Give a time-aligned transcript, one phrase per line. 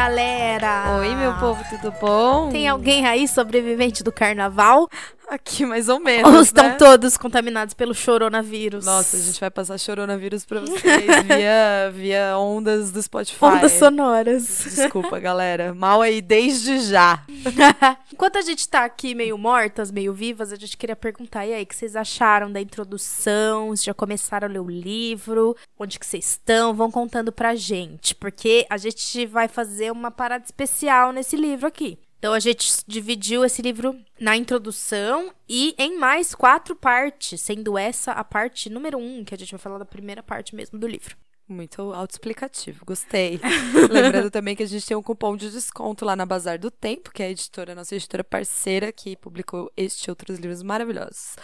[0.00, 0.96] galera!
[0.98, 2.48] Oi, meu povo, tudo bom?
[2.48, 4.88] Tem alguém aí sobrevivente do carnaval?
[5.30, 6.34] Aqui mais ou menos.
[6.34, 6.74] Ou estão né?
[6.74, 8.84] todos contaminados pelo coronavírus?
[8.84, 10.82] Nossa, a gente vai passar coronavírus pra vocês
[11.24, 13.44] via, via ondas do Spotify.
[13.44, 14.42] Ondas sonoras.
[14.64, 15.72] Desculpa, galera.
[15.72, 17.22] Mal aí desde já.
[18.12, 21.62] Enquanto a gente tá aqui meio mortas, meio vivas, a gente queria perguntar, e aí,
[21.62, 23.76] o que vocês acharam da introdução?
[23.76, 25.56] Se já começaram a ler o livro?
[25.78, 26.74] Onde que vocês estão?
[26.74, 32.00] Vão contando pra gente, porque a gente vai fazer uma parada especial nesse livro aqui.
[32.20, 38.12] Então a gente dividiu esse livro na introdução e em mais quatro partes, sendo essa
[38.12, 41.16] a parte número um, que a gente vai falar da primeira parte mesmo do livro.
[41.50, 43.40] Muito autoexplicativo, gostei.
[43.90, 47.10] Lembrando também que a gente tem um cupom de desconto lá na Bazar do Tempo,
[47.10, 51.34] que é a editora, nossa editora parceira, que publicou este e outros livros maravilhosos.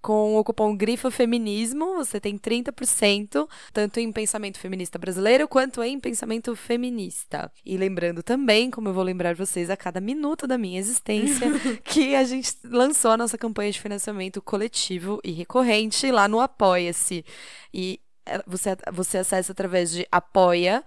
[0.00, 6.00] Com o cupom Grifa Feminismo, você tem 30%, tanto em pensamento feminista brasileiro quanto em
[6.00, 7.48] pensamento feminista.
[7.64, 11.46] E lembrando também, como eu vou lembrar vocês a cada minuto da minha existência,
[11.86, 17.24] que a gente lançou a nossa campanha de financiamento coletivo e recorrente lá no Apoia-se.
[17.72, 18.00] E
[18.46, 20.84] você, você acessa através de apoia.se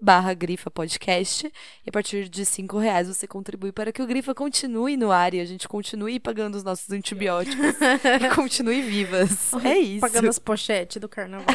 [0.00, 1.52] barra Grifa Podcast e
[1.88, 5.40] a partir de cinco reais você contribui para que o Grifa continue no ar e
[5.40, 7.74] a gente continue pagando os nossos antibióticos
[8.20, 9.52] e continue vivas.
[9.64, 10.00] É isso.
[10.00, 11.46] Pagando as pochetes do carnaval.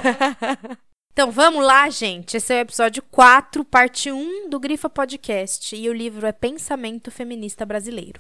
[1.13, 2.37] Então vamos lá, gente.
[2.37, 5.75] Esse é o episódio 4, parte 1 do Grifa Podcast.
[5.75, 8.19] E o livro é Pensamento Feminista Brasileiro.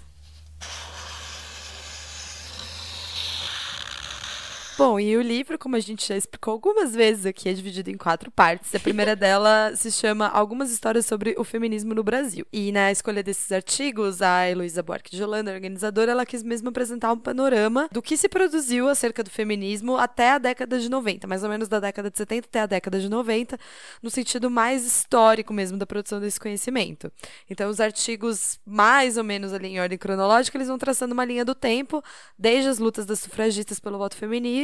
[4.75, 7.97] Bom, e o livro, como a gente já explicou algumas vezes aqui, é dividido em
[7.97, 8.73] quatro partes.
[8.73, 12.43] A primeira dela se chama Algumas Histórias sobre o Feminismo no Brasil.
[12.51, 17.13] E na escolha desses artigos, a Heloísa Buarque de Holanda, organizadora, ela quis mesmo apresentar
[17.13, 21.43] um panorama do que se produziu acerca do feminismo até a década de 90, mais
[21.43, 23.59] ou menos da década de 70 até a década de 90,
[24.01, 27.11] no sentido mais histórico mesmo da produção desse conhecimento.
[27.47, 31.45] Então, os artigos, mais ou menos ali em ordem cronológica, eles vão traçando uma linha
[31.45, 32.03] do tempo,
[32.39, 34.62] desde as lutas das sufragistas pelo voto feminino,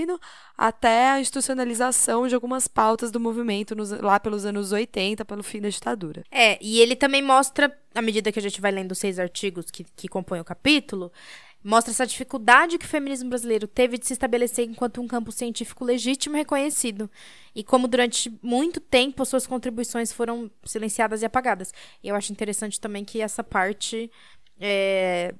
[0.57, 5.61] até a institucionalização de algumas pautas do movimento nos, lá pelos anos 80, pelo fim
[5.61, 6.23] da ditadura.
[6.31, 9.71] É, e ele também mostra, à medida que a gente vai lendo os seis artigos
[9.71, 11.11] que, que compõem o capítulo,
[11.63, 15.83] mostra essa dificuldade que o feminismo brasileiro teve de se estabelecer enquanto um campo científico
[15.83, 17.09] legítimo e reconhecido.
[17.53, 21.73] E como durante muito tempo suas contribuições foram silenciadas e apagadas.
[22.01, 24.09] E eu acho interessante também que essa parte
[24.59, 25.33] é,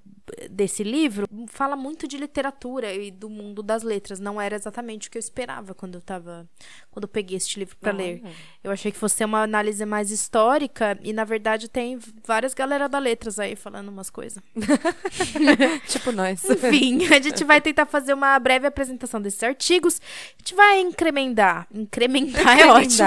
[0.50, 4.20] desse livro fala muito de literatura e do mundo das letras.
[4.20, 6.48] Não era exatamente o que eu esperava quando eu tava.
[6.92, 8.22] Quando eu peguei este livro para ler.
[8.64, 12.88] Eu achei que fosse ser uma análise mais histórica, e na verdade tem várias galera
[12.88, 14.42] da letras aí falando umas coisas.
[15.88, 16.44] tipo nós.
[16.46, 20.02] Enfim, a gente vai tentar fazer uma breve apresentação desses artigos.
[20.02, 21.68] A gente vai incrementar.
[21.74, 22.98] Incrementar, é ótimo.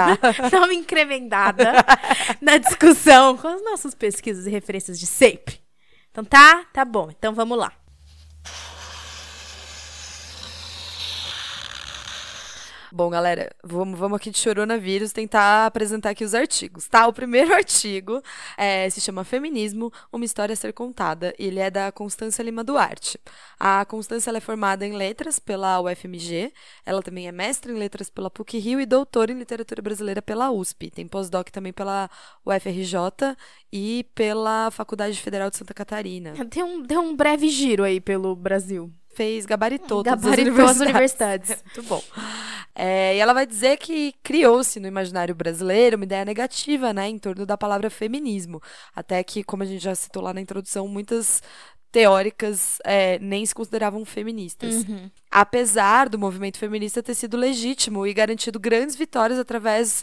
[0.50, 1.73] Dar uma incrementada
[2.41, 5.62] na discussão com as nossas pesquisas e referências de sempre.
[6.12, 6.65] Então tá?
[6.73, 7.09] Tá bom.
[7.11, 7.73] Então vamos lá.
[12.95, 17.07] Bom, galera, vamos, vamos aqui de coronavírus tentar apresentar aqui os artigos, tá?
[17.07, 18.21] O primeiro artigo
[18.55, 21.35] é, se chama Feminismo, uma história a ser contada.
[21.39, 23.19] Ele é da Constância Lima Duarte.
[23.59, 26.53] A Constância é formada em letras pela UFMG,
[26.85, 30.91] ela também é mestre em letras pela PUC-Rio e doutora em literatura brasileira pela USP.
[30.91, 32.11] Tem pós-doc também pela
[32.45, 33.35] UFRJ
[33.73, 36.35] e pela Faculdade Federal de Santa Catarina.
[36.59, 40.81] Um, deu um breve giro aí pelo Brasil fez gabaritou, gabaritou todas as universidades.
[40.81, 41.65] As universidades.
[41.77, 42.03] Muito bom.
[42.75, 47.19] É, e ela vai dizer que criou-se no imaginário brasileiro uma ideia negativa, né, em
[47.19, 48.61] torno da palavra feminismo.
[48.95, 51.43] Até que, como a gente já citou lá na introdução, muitas
[51.93, 54.89] teóricas é, nem se consideravam feministas.
[54.89, 55.11] Uhum.
[55.31, 60.03] Apesar do movimento feminista ter sido legítimo e garantido grandes vitórias através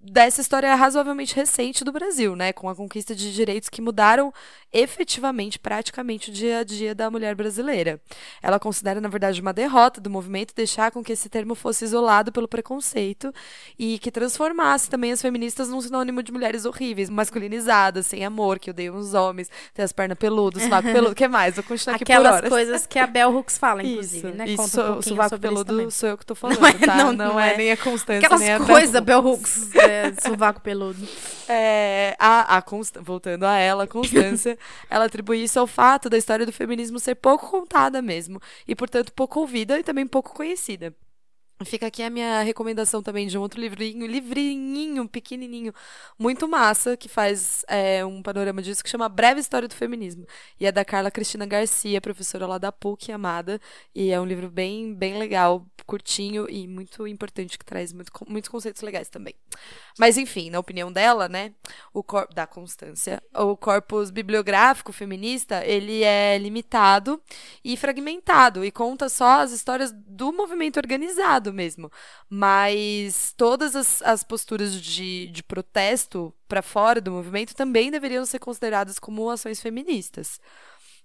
[0.00, 4.32] dessa história razoavelmente recente do Brasil, né, com a conquista de direitos que mudaram
[4.72, 8.00] efetivamente, praticamente o dia a dia da mulher brasileira.
[8.42, 12.32] Ela considera, na verdade, uma derrota do movimento deixar com que esse termo fosse isolado
[12.32, 13.32] pelo preconceito
[13.78, 18.70] e que transformasse também as feministas num sinônimo de mulheres horríveis, masculinizadas, sem amor, que
[18.70, 21.56] odeiam os homens, tem as pernas peludas, sovaco peludo, o que mais?
[21.56, 22.48] Vou continuar aqui Aquelas por horas.
[22.48, 24.44] coisas que a Bell Hooks fala, inclusive, isso, né?
[24.46, 26.96] Isso, Conta um sovaco peludo sou eu que tô falando, não é, tá?
[26.96, 30.12] Não, não, não é, é nem a Constância, Aquelas nem a coisas Bell Hooks, é,
[30.20, 31.06] sovaco peludo.
[31.48, 32.98] É, a, a Const...
[33.00, 34.58] Voltando a ela, a Constância,
[34.88, 39.12] ela atribui isso ao fato da história do feminismo ser pouco contada mesmo, e, portanto,
[39.12, 40.94] pouco ouvida e também pouco conhecida.
[41.62, 45.74] Fica aqui a minha recomendação também de um outro livrinho, livrinho pequenininho,
[46.18, 50.26] muito massa, que faz é, um panorama disso, que chama Breve História do Feminismo.
[50.58, 53.60] E é da Carla Cristina Garcia, professora lá da PUC, amada.
[53.94, 58.48] E é um livro bem, bem legal, curtinho e muito importante, que traz muito, muitos
[58.48, 59.34] conceitos legais também.
[59.98, 61.52] Mas, enfim, na opinião dela, né,
[61.92, 67.20] o corpo da Constância, o corpus bibliográfico feminista, ele é limitado
[67.62, 71.90] e fragmentado, e conta só as histórias do movimento organizado mesmo.
[72.28, 78.38] Mas todas as, as posturas de, de protesto para fora do movimento também deveriam ser
[78.38, 80.40] consideradas como ações feministas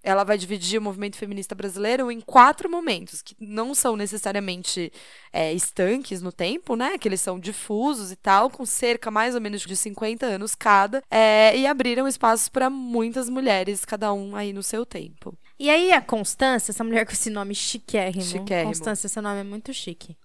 [0.05, 4.93] ela vai dividir o movimento feminista brasileiro em quatro momentos, que não são necessariamente
[5.33, 6.95] é, estanques no tempo, né?
[6.99, 11.03] Que eles são difusos e tal, com cerca mais ou menos de 50 anos cada,
[11.09, 15.35] é, e abriram espaços para muitas mulheres, cada um aí no seu tempo.
[15.57, 18.69] E aí a Constância, essa mulher com esse nome chiquérrimo, Chiquérrimo.
[18.69, 20.15] Constância, seu nome é muito chique.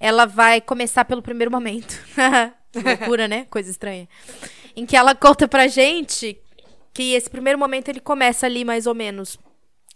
[0.00, 1.94] Ela vai começar pelo primeiro momento.
[2.74, 3.46] Loucura, né?
[3.50, 4.08] Coisa estranha.
[4.74, 6.40] Em que ela conta pra gente
[6.94, 9.36] que esse primeiro momento ele começa ali mais ou menos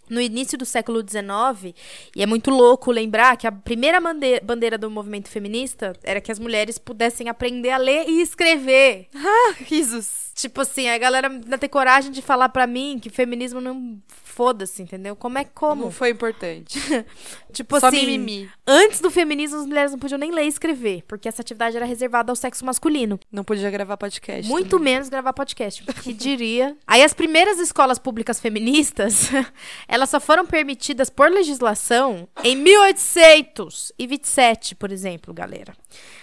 [0.07, 1.73] no início do século XIX,
[2.15, 6.31] e é muito louco lembrar que a primeira bande- bandeira do movimento feminista era que
[6.31, 9.07] as mulheres pudessem aprender a ler e escrever.
[9.17, 10.24] Ah, risos.
[10.35, 14.81] Tipo assim, a galera ainda tem coragem de falar pra mim que feminismo não foda-se,
[14.81, 15.15] entendeu?
[15.15, 15.85] Como é como?
[15.85, 16.77] Não foi importante.
[17.53, 18.51] Tipo Só assim, mimimi.
[18.67, 21.85] antes do feminismo as mulheres não podiam nem ler e escrever, porque essa atividade era
[21.85, 23.17] reservada ao sexo masculino.
[23.31, 24.51] Não podia gravar podcast.
[24.51, 24.95] Muito também.
[24.95, 26.75] menos gravar podcast, que diria.
[26.85, 29.29] Aí as primeiras escolas públicas feministas,
[29.87, 35.73] elas só foram permitidas por legislação em 1827, por exemplo, galera.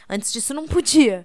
[0.07, 1.25] Antes disso não podia.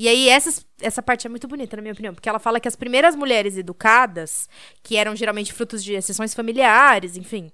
[0.00, 2.68] E aí essas, essa parte é muito bonita, na minha opinião, porque ela fala que
[2.68, 4.48] as primeiras mulheres educadas,
[4.80, 7.50] que eram geralmente frutos de exceções familiares, enfim,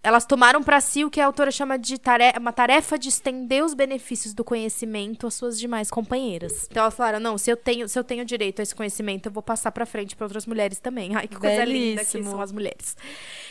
[0.00, 3.64] elas tomaram pra si o que a autora chama de tare- uma tarefa de estender
[3.64, 6.68] os benefícios do conhecimento às suas demais companheiras.
[6.70, 9.32] Então elas falaram: não, se eu tenho, se eu tenho direito a esse conhecimento, eu
[9.32, 11.16] vou passar pra frente pra outras mulheres também.
[11.16, 12.30] Ai, que coisa linda que Belíssimo.
[12.30, 12.96] são as mulheres.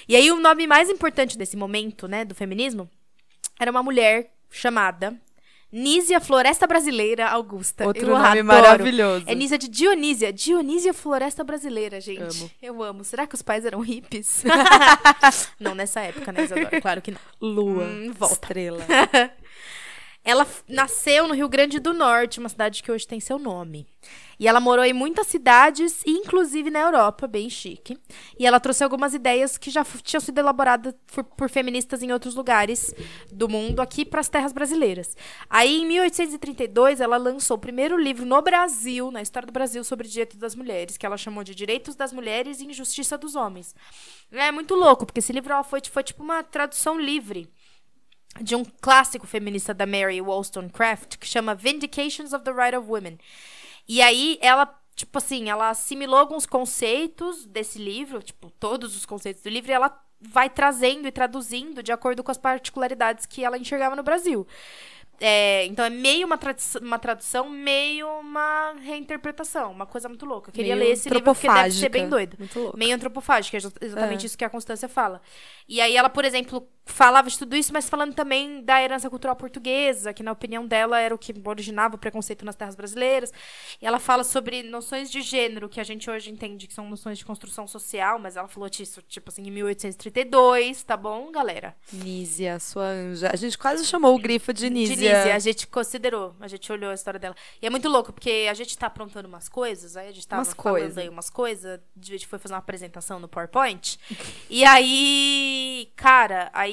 [0.07, 2.89] E aí o nome mais importante desse momento, né, do feminismo,
[3.59, 5.13] era uma mulher chamada
[5.73, 7.87] Nísia Floresta Brasileira Augusta.
[7.87, 8.45] Outro Eu nome adoro.
[8.45, 9.25] maravilhoso.
[9.27, 10.31] É Nísia de Dionísia.
[10.31, 12.21] Dionísia Floresta Brasileira, gente.
[12.21, 12.51] Amo.
[12.61, 13.03] Eu amo.
[13.03, 14.43] Será que os pais eram hippies?
[15.59, 16.79] não nessa época, né, Isadora?
[16.79, 17.19] Claro que não.
[17.41, 17.85] Lua.
[17.85, 18.35] Hum, volta.
[18.35, 18.85] Estrela.
[20.23, 23.85] Ela nasceu no Rio Grande do Norte, uma cidade que hoje tem seu nome.
[24.39, 27.97] E ela morou em muitas cidades, inclusive na Europa, bem chique.
[28.37, 32.35] E ela trouxe algumas ideias que já tinham sido elaboradas por, por feministas em outros
[32.35, 32.93] lugares
[33.31, 35.15] do mundo aqui para as terras brasileiras.
[35.49, 40.07] Aí, em 1832, ela lançou o primeiro livro no Brasil, na história do Brasil, sobre
[40.07, 43.75] direitos das mulheres, que ela chamou de Direitos das Mulheres e Injustiça dos Homens.
[44.31, 47.49] É muito louco, porque esse livro foi, foi tipo uma tradução livre
[48.41, 53.19] de um clássico feminista da Mary Wollstonecraft que chama Vindications of the Right of Women.
[53.87, 54.65] E aí ela,
[54.95, 59.73] tipo assim, ela assimilou alguns conceitos desse livro, tipo, todos os conceitos do livro, e
[59.73, 64.47] ela vai trazendo e traduzindo de acordo com as particularidades que ela enxergava no Brasil.
[65.19, 66.37] É, então é meio uma,
[66.81, 70.49] uma tradução, meio uma reinterpretação, uma coisa muito louca.
[70.49, 72.35] Eu queria Meio ler esse livro porque deve ser bem doido
[72.75, 74.25] meio antropofágica, é exa- exatamente É.
[74.25, 75.21] isso que a Constância fala.
[75.67, 79.35] E aí ela, por exemplo, falava de tudo isso, mas falando também da herança cultural
[79.35, 83.31] portuguesa, que na opinião dela era o que originava o preconceito nas terras brasileiras.
[83.81, 87.17] E ela fala sobre noções de gênero, que a gente hoje entende que são noções
[87.17, 91.75] de construção social, mas ela falou disso, tipo assim, em 1832, tá bom, galera?
[91.91, 93.29] Nízia, sua anja.
[93.31, 94.95] A gente quase chamou o grifo de Nízia.
[94.95, 97.35] De Nízia, a gente considerou, a gente olhou a história dela.
[97.61, 100.41] E é muito louco, porque a gente tá aprontando umas coisas, aí a gente tava
[100.41, 100.97] Umas falando coisas.
[100.97, 103.97] aí umas coisas, a gente foi fazer uma apresentação no PowerPoint.
[104.49, 106.72] e aí, cara, aí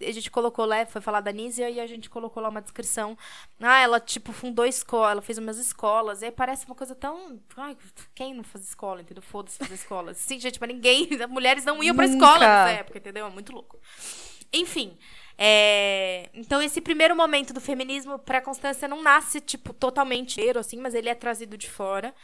[0.00, 3.16] a gente colocou lá, foi falar da Nízia e a gente colocou lá uma descrição.
[3.60, 6.20] Ah, ela, tipo, fundou escola, ela fez umas escolas.
[6.20, 7.40] E aí parece uma coisa tão.
[7.56, 7.76] Ai,
[8.14, 9.22] quem não faz escola, entendeu?
[9.22, 10.12] Foda-se fazer escola.
[10.14, 11.08] Sim, gente, mas ninguém.
[11.22, 12.16] As mulheres não iam pra Nunca.
[12.26, 13.26] escola nessa época, entendeu?
[13.26, 13.78] É muito louco.
[14.52, 14.96] Enfim.
[15.38, 20.76] é, Então, esse primeiro momento do feminismo, pra Constância, não nasce, tipo, totalmente inteiro, assim,
[20.78, 22.14] mas ele é trazido de fora.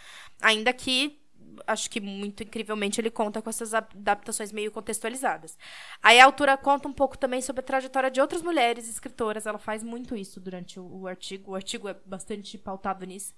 [0.41, 1.20] Ainda que,
[1.67, 5.59] acho que muito incrivelmente, ele conta com essas adaptações meio contextualizadas.
[6.03, 9.47] Aí a autora conta um pouco também sobre a trajetória de outras mulheres escritoras.
[9.47, 11.53] Ela faz muito isso durante o, o artigo.
[11.53, 13.35] O artigo é bastante pautado nisso.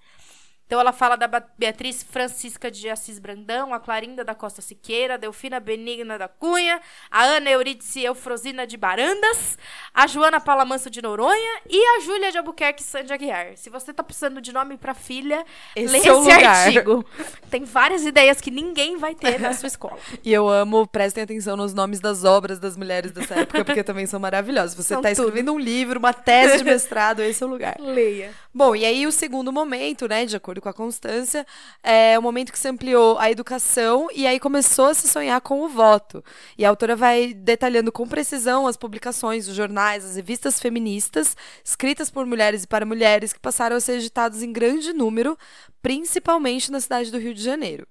[0.73, 5.17] Então ela fala da Beatriz Francisca de Assis Brandão, a Clarinda da Costa Siqueira, a
[5.19, 9.59] Delfina Benigna da Cunha, a Ana Eurídice Eufrosina de Barandas,
[9.93, 13.55] a Joana Paula Manso de Noronha e a Júlia de Albuquerque Sandy Aguiar.
[13.55, 15.45] Se você tá precisando de nome pra filha,
[15.77, 16.43] Esse lê é o esse lugar.
[16.43, 17.05] artigo.
[17.51, 19.99] Tem várias ideias que ninguém vai ter na sua escola.
[20.25, 24.07] E eu amo, prestem atenção nos nomes das obras das mulheres dessa época, porque também
[24.07, 24.75] são maravilhosos.
[24.75, 25.11] Você tá tudo.
[25.11, 27.77] escrevendo um livro, uma tese de mestrado, esse é o lugar.
[27.83, 28.31] Leia.
[28.55, 31.45] Bom, e aí o segundo momento, né, de acordo com a Constância,
[31.83, 35.61] é o momento que se ampliou a educação e aí começou a se sonhar com
[35.63, 36.25] o voto.
[36.57, 42.11] E a autora vai detalhando com precisão as publicações, os jornais, as revistas feministas, escritas
[42.11, 45.37] por mulheres e para mulheres, que passaram a ser editados em grande número,
[45.83, 47.87] principalmente na cidade do Rio de Janeiro.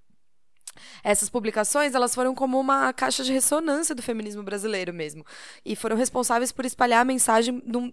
[1.03, 5.25] Essas publicações, elas foram como uma caixa de ressonância do feminismo brasileiro mesmo.
[5.65, 7.91] E foram responsáveis por espalhar a mensagem um-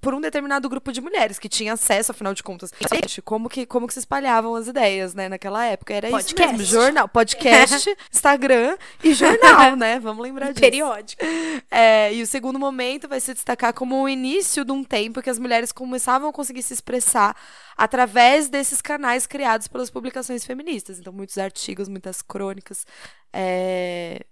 [0.00, 2.70] por um determinado grupo de mulheres que tinha acesso, afinal de contas.
[2.94, 5.92] Gente, como que, como que se espalhavam as ideias, né, naquela época?
[5.94, 6.42] Era Podcast.
[6.44, 9.98] isso mesmo, jornal, podcast, Instagram e jornal, né?
[9.98, 10.60] Vamos lembrar disso.
[10.60, 11.24] Periódico.
[11.70, 15.30] É, e o segundo momento vai se destacar como o início de um tempo que
[15.30, 17.36] as mulheres começavam a conseguir se expressar
[17.76, 20.98] através desses canais criados pelas publicações feministas.
[20.98, 22.86] Então, muitos artigos, muitas crônicas.
[23.32, 24.24] é,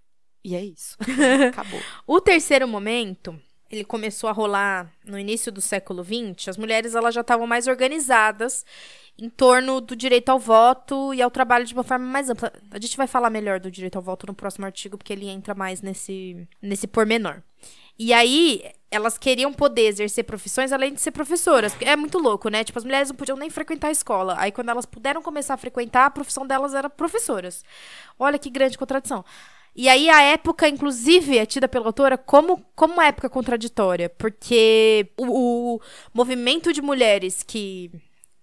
[0.43, 0.97] E é isso.
[1.49, 1.81] Acabou.
[2.07, 6.49] O terceiro momento, ele começou a rolar no início do século XX.
[6.49, 8.65] As mulheres elas já estavam mais organizadas
[9.17, 12.51] em torno do direito ao voto e ao trabalho de uma forma mais ampla.
[12.71, 15.55] A gente vai falar melhor do direito ao voto no próximo artigo, porque ele entra
[15.55, 17.41] mais nesse, nesse pormenor.
[17.97, 18.63] E aí,
[18.95, 21.75] elas queriam poder exercer profissões além de ser professoras.
[21.81, 22.63] É muito louco, né?
[22.63, 24.35] Tipo, as mulheres não podiam nem frequentar a escola.
[24.37, 27.63] Aí, quando elas puderam começar a frequentar, a profissão delas era professoras.
[28.17, 29.23] Olha que grande contradição.
[29.75, 34.09] E aí, a época, inclusive, é tida pela autora como, como uma época contraditória.
[34.09, 35.81] Porque o, o
[36.13, 37.91] movimento de mulheres que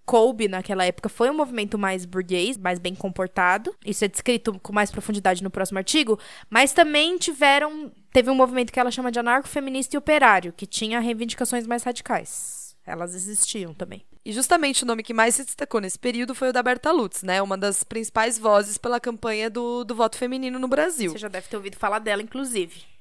[0.05, 3.73] coube naquela época foi um movimento mais burguês, mais bem comportado.
[3.85, 6.19] Isso é descrito com mais profundidade no próximo artigo.
[6.49, 7.91] Mas também tiveram.
[8.11, 12.75] Teve um movimento que ela chama de anarcofeminista e operário, que tinha reivindicações mais radicais.
[12.85, 14.05] Elas existiam também.
[14.25, 17.23] E justamente o nome que mais se destacou nesse período foi o da Berta Lutz,
[17.23, 17.41] né?
[17.41, 21.11] Uma das principais vozes pela campanha do, do voto feminino no Brasil.
[21.11, 22.92] Você já deve ter ouvido falar dela, inclusive.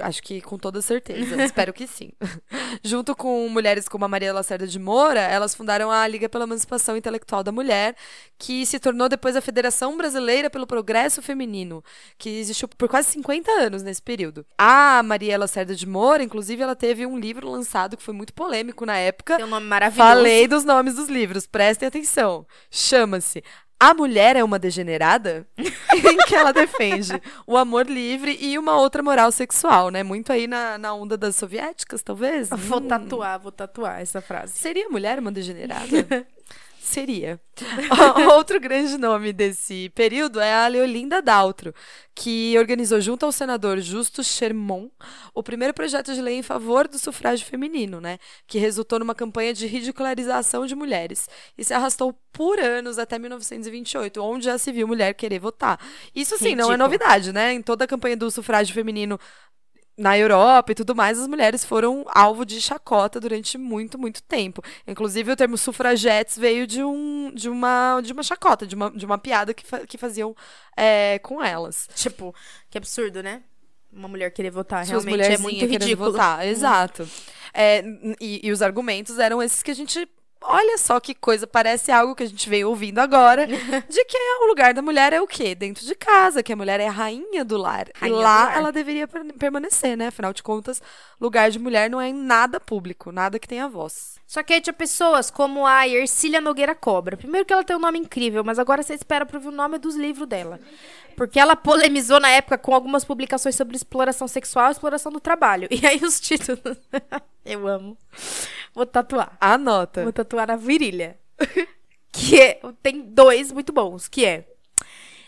[0.00, 1.42] Acho que com toda certeza.
[1.42, 2.10] Espero que sim.
[2.82, 6.96] Junto com mulheres como a Maria Lacerda de Moura, elas fundaram a Liga pela Emancipação
[6.96, 7.94] Intelectual da Mulher,
[8.38, 11.82] que se tornou depois a Federação Brasileira pelo Progresso Feminino,
[12.18, 14.44] que existiu por quase 50 anos nesse período.
[14.58, 18.84] A Maria Lacerda de Moura, inclusive, ela teve um livro lançado que foi muito polêmico
[18.84, 19.36] na época.
[19.36, 20.08] Tem um nome maravilhoso.
[20.08, 22.46] Falei dos nomes dos livros, prestem atenção.
[22.70, 23.44] Chama-se
[23.78, 25.46] A Mulher é uma Degenerada?
[25.58, 27.12] em que ela defende
[27.46, 30.02] o amor livre e uma outra moral sexual, né?
[30.02, 32.48] Muito aí na, na onda das soviéticas, talvez.
[32.50, 32.88] Vou Hum.
[32.88, 34.54] tatuar, vou tatuar essa frase.
[34.56, 36.26] Seria mulher uma degenerada?
[36.84, 37.40] Seria.
[38.36, 41.74] Outro grande nome desse período é a Leolinda Daltro,
[42.14, 44.90] que organizou junto ao senador Justo Sherman
[45.34, 48.18] o primeiro projeto de lei em favor do sufrágio feminino, né?
[48.46, 51.26] Que resultou numa campanha de ridicularização de mulheres
[51.56, 55.80] e se arrastou por anos até 1928, onde já se viu mulher querer votar.
[56.14, 56.76] Isso sim, não é Ridículo.
[56.76, 57.54] novidade, né?
[57.54, 59.18] Em toda a campanha do sufrágio feminino
[59.96, 64.62] na Europa e tudo mais, as mulheres foram alvo de chacota durante muito, muito tempo.
[64.86, 69.06] Inclusive, o termo sufragettes veio de, um, de, uma, de uma chacota, de uma, de
[69.06, 70.34] uma piada que, fa- que faziam
[70.76, 71.88] é, com elas.
[71.94, 72.34] Tipo,
[72.68, 73.42] que absurdo, né?
[73.92, 76.10] Uma mulher querer votar, Suas realmente é muito ridículo.
[76.10, 76.44] votar.
[76.44, 77.08] Exato.
[77.52, 77.84] É,
[78.20, 80.08] e, e os argumentos eram esses que a gente.
[80.46, 83.46] Olha só que coisa, parece algo que a gente veio ouvindo agora,
[83.88, 85.54] de que o lugar da mulher é o quê?
[85.54, 87.86] Dentro de casa, que a mulher é a rainha do lar.
[87.94, 88.56] Rainha e lá lar.
[88.56, 90.08] ela deveria per- permanecer, né?
[90.08, 90.82] Afinal de contas,
[91.18, 94.14] lugar de mulher não é em nada público, nada que tenha voz.
[94.26, 97.16] Só que aí tinha pessoas como a Ercília Nogueira Cobra.
[97.16, 99.78] Primeiro que ela tem um nome incrível, mas agora você espera pra ouvir o nome
[99.78, 100.58] dos livros dela.
[101.16, 105.68] Porque ela polemizou na época com algumas publicações sobre exploração sexual e exploração do trabalho.
[105.74, 106.60] E aí os títulos.
[107.44, 107.96] Eu amo.
[108.74, 109.36] Vou tatuar.
[109.40, 110.02] Anota.
[110.02, 111.18] Vou tatuar na virilha.
[112.12, 114.46] que é, tem dois muito bons, que é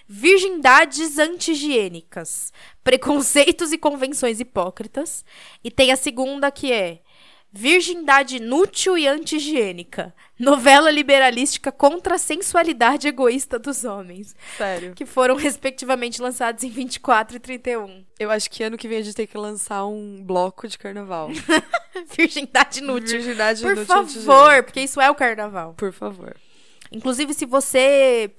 [0.09, 2.53] Virgindades anti-higiênicas,
[2.85, 5.25] preconceitos e convenções hipócritas.
[5.65, 7.01] E tem a segunda que é
[7.53, 14.93] Virgindade inútil e anti-higiênica, novela liberalística contra a sensualidade egoísta dos homens, Sério.
[14.95, 18.05] que foram respectivamente lançados em 24 e 31.
[18.19, 21.31] Eu acho que ano que vem a gente tem que lançar um bloco de carnaval.
[22.15, 23.19] Virgindade inútil.
[23.19, 25.73] Virgindade Por inútil favor, porque isso é o carnaval.
[25.75, 26.37] Por favor.
[26.93, 28.31] Inclusive, se você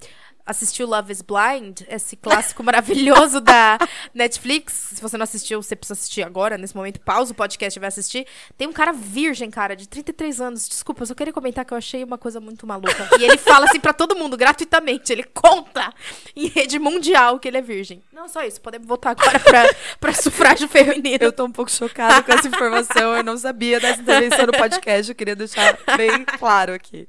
[0.48, 3.78] assistiu Love is Blind, esse clássico maravilhoso da
[4.14, 4.72] Netflix.
[4.94, 6.98] Se você não assistiu, você precisa assistir agora, nesse momento.
[7.00, 8.26] Pausa o podcast e vai assistir.
[8.56, 10.66] Tem um cara virgem, cara, de 33 anos.
[10.66, 13.10] Desculpa, eu só queria comentar que eu achei uma coisa muito maluca.
[13.18, 15.12] E ele fala assim pra todo mundo, gratuitamente.
[15.12, 15.92] Ele conta
[16.34, 18.02] em rede mundial que ele é virgem.
[18.10, 18.60] Não, só isso.
[18.60, 19.64] Podemos voltar agora pra,
[20.00, 21.18] pra sufrágio feminino.
[21.20, 23.14] Eu tô um pouco chocada com essa informação.
[23.14, 25.10] Eu não sabia dessa intervenção no podcast.
[25.10, 27.06] Eu queria deixar bem claro aqui.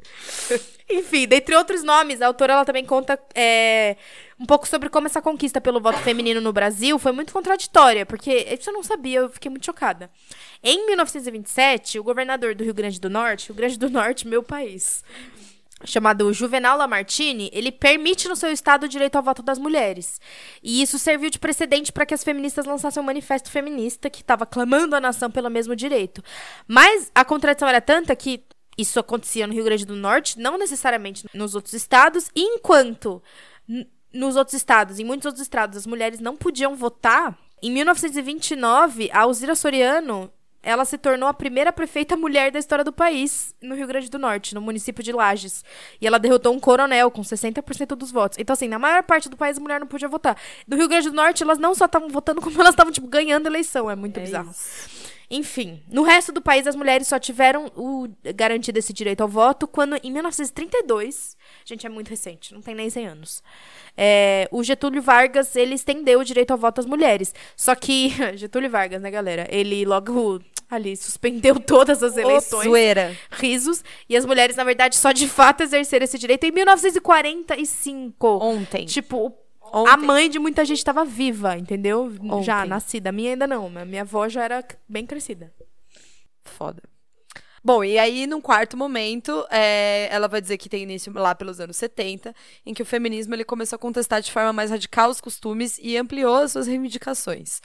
[0.92, 3.96] Enfim, dentre outros nomes, a autora ela também conta é,
[4.40, 8.32] um pouco sobre como essa conquista pelo voto feminino no Brasil foi muito contraditória, porque
[8.60, 10.10] isso eu não sabia, eu fiquei muito chocada.
[10.64, 15.04] Em 1927, o governador do Rio Grande do Norte, Rio Grande do Norte, meu país,
[15.86, 20.20] chamado Juvenal Lamartine, ele permite no seu estado o direito ao voto das mulheres.
[20.64, 24.46] E isso serviu de precedente para que as feministas lançassem um manifesto feminista que estava
[24.46, 26.24] clamando a nação pelo mesmo direito.
[26.68, 28.44] Mas a contradição era tanta que
[28.80, 33.22] isso acontecia no Rio Grande do Norte, não necessariamente nos outros estados, e enquanto
[34.14, 39.22] nos outros estados, em muitos outros estados, as mulheres não podiam votar, em 1929, a
[39.22, 40.32] Alzira Soriano
[40.62, 44.20] ela se tornou a primeira prefeita mulher da história do país no Rio Grande do
[44.20, 45.64] Norte, no município de Lages.
[46.02, 48.38] E ela derrotou um coronel com 60% dos votos.
[48.38, 50.38] Então, assim, na maior parte do país a mulher não podia votar.
[50.68, 53.48] No Rio Grande do Norte, elas não só estavam votando, como elas estavam, tipo, ganhando
[53.48, 53.90] eleição.
[53.90, 54.52] É muito é bizarro.
[54.52, 55.09] Isso.
[55.32, 59.68] Enfim, no resto do país as mulheres só tiveram o garantido esse direito ao voto
[59.68, 63.44] quando, em 1932, gente, é muito recente, não tem nem 100 anos,
[63.96, 67.36] é, o Getúlio Vargas, ele estendeu o direito ao voto às mulheres.
[67.56, 72.64] Só que, Getúlio Vargas, né, galera, ele logo ali suspendeu todas as eleições.
[72.66, 73.16] Zoeira.
[73.32, 73.84] Risos.
[74.08, 78.28] E as mulheres, na verdade, só de fato exerceram esse direito em 1945.
[78.42, 78.86] Ontem.
[78.86, 79.36] Tipo,
[79.74, 79.92] Ontem.
[79.92, 82.14] A mãe de muita gente estava viva, entendeu?
[82.22, 82.44] Ontem.
[82.44, 83.10] Já nascida.
[83.10, 85.54] A minha ainda não, mas minha avó já era bem crescida.
[86.44, 86.82] Foda.
[87.64, 91.60] Bom, e aí, num quarto momento, é, ela vai dizer que tem início lá pelos
[91.60, 92.34] anos 70,
[92.66, 95.98] em que o feminismo ele começou a contestar de forma mais radical os costumes e
[95.98, 97.60] ampliou as suas reivindicações.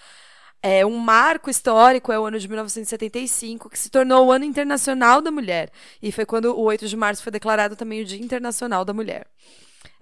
[0.61, 5.20] É, um marco histórico é o ano de 1975, que se tornou o Ano Internacional
[5.20, 5.70] da Mulher.
[6.02, 9.26] E foi quando o 8 de março foi declarado também o Dia Internacional da Mulher.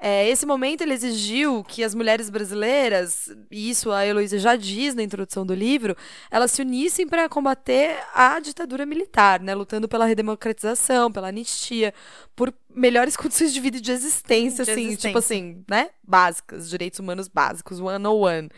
[0.05, 4.97] É, esse momento ele exigiu que as mulheres brasileiras, e isso a Heloísa já diz
[4.97, 5.97] na introdução do livro,
[6.29, 11.95] elas se unissem para combater a ditadura militar, né, lutando pela redemocratização, pela anistia,
[12.35, 15.09] por melhores condições de vida e de existência, de assim, existência.
[15.11, 18.51] tipo assim, né, básicas, direitos humanos básicos, one on one.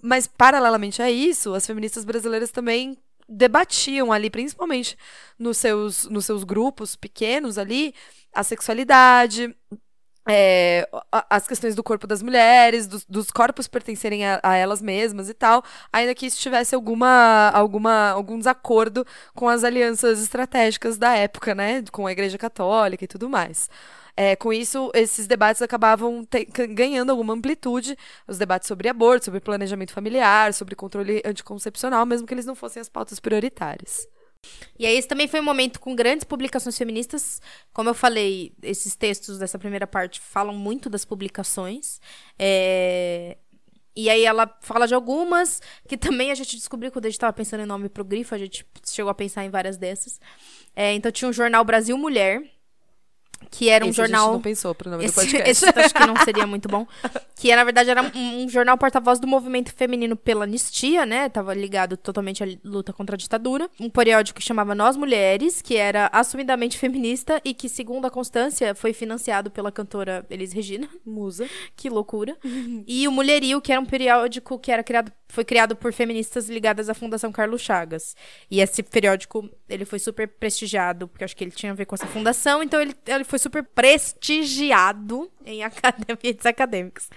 [0.00, 2.96] Mas paralelamente a isso, as feministas brasileiras também
[3.28, 4.96] debatiam ali, principalmente
[5.38, 7.94] nos seus, nos seus grupos pequenos ali,
[8.32, 9.54] a sexualidade,
[10.28, 10.88] é,
[11.28, 15.34] as questões do corpo das mulheres, dos, dos corpos pertencerem a, a, elas mesmas e
[15.34, 19.04] tal, ainda que isso tivesse alguma, alguma, algum desacordo
[19.34, 23.68] com as alianças estratégicas da época, né, com a Igreja Católica e tudo mais.
[24.16, 27.96] É, com isso, esses debates acabavam te, ganhando alguma amplitude,
[28.28, 32.80] os debates sobre aborto, sobre planejamento familiar, sobre controle anticoncepcional, mesmo que eles não fossem
[32.80, 34.06] as pautas prioritárias.
[34.78, 37.40] E aí, esse também foi um momento com grandes publicações feministas.
[37.72, 42.00] Como eu falei, esses textos dessa primeira parte falam muito das publicações.
[42.38, 43.36] É...
[43.94, 47.32] E aí ela fala de algumas, que também a gente descobriu quando a gente estava
[47.32, 50.18] pensando em nome pro grifo, a gente chegou a pensar em várias dessas.
[50.74, 52.42] É, então tinha o jornal Brasil Mulher,
[53.50, 54.20] que era um esse jornal.
[54.20, 55.50] A gente não pensou pro nome esse, do podcast.
[55.50, 56.86] Esse acho que não seria muito bom.
[57.36, 61.28] Que na verdade era um, um jornal porta-voz do movimento feminino pela anistia, né?
[61.28, 63.68] Tava ligado totalmente à luta contra a ditadura.
[63.80, 68.74] Um periódico que chamava Nós Mulheres, que era assumidamente feminista e que, segundo a Constância,
[68.74, 70.88] foi financiado pela cantora Elis Regina.
[71.04, 71.48] Musa.
[71.76, 72.36] Que loucura.
[72.86, 76.88] e o Mulherio, que era um periódico que era criado, foi criado por feministas ligadas
[76.88, 78.14] à Fundação Carlos Chagas.
[78.50, 81.94] E esse periódico, ele foi super prestigiado, porque acho que ele tinha a ver com
[81.94, 87.08] essa fundação, então ele, ele foi super prestigiado em academias acadêmicas.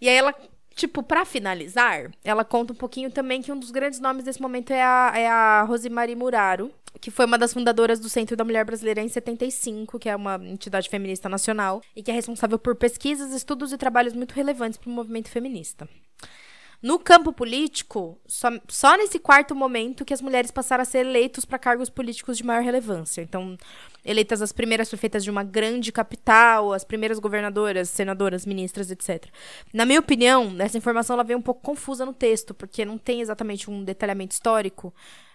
[0.00, 0.34] E aí ela
[0.76, 4.72] Tipo, para finalizar, ela conta um pouquinho também que um dos grandes nomes desse momento
[4.72, 6.68] é a, é a Rosemary Muraro,
[7.00, 10.34] que foi uma das fundadoras do Centro da Mulher Brasileira em 75, que é uma
[10.44, 14.90] entidade feminista nacional, e que é responsável por pesquisas, estudos e trabalhos muito relevantes para
[14.90, 15.88] o movimento feminista.
[16.84, 21.46] No campo político, só, só nesse quarto momento que as mulheres passaram a ser eleitos
[21.46, 23.22] para cargos políticos de maior relevância.
[23.22, 23.56] Então,
[24.04, 29.30] eleitas as primeiras prefeitas de uma grande capital, as primeiras governadoras, senadoras, ministras, etc.
[29.72, 33.22] Na minha opinião, essa informação ela veio um pouco confusa no texto, porque não tem
[33.22, 34.92] exatamente um detalhamento histórico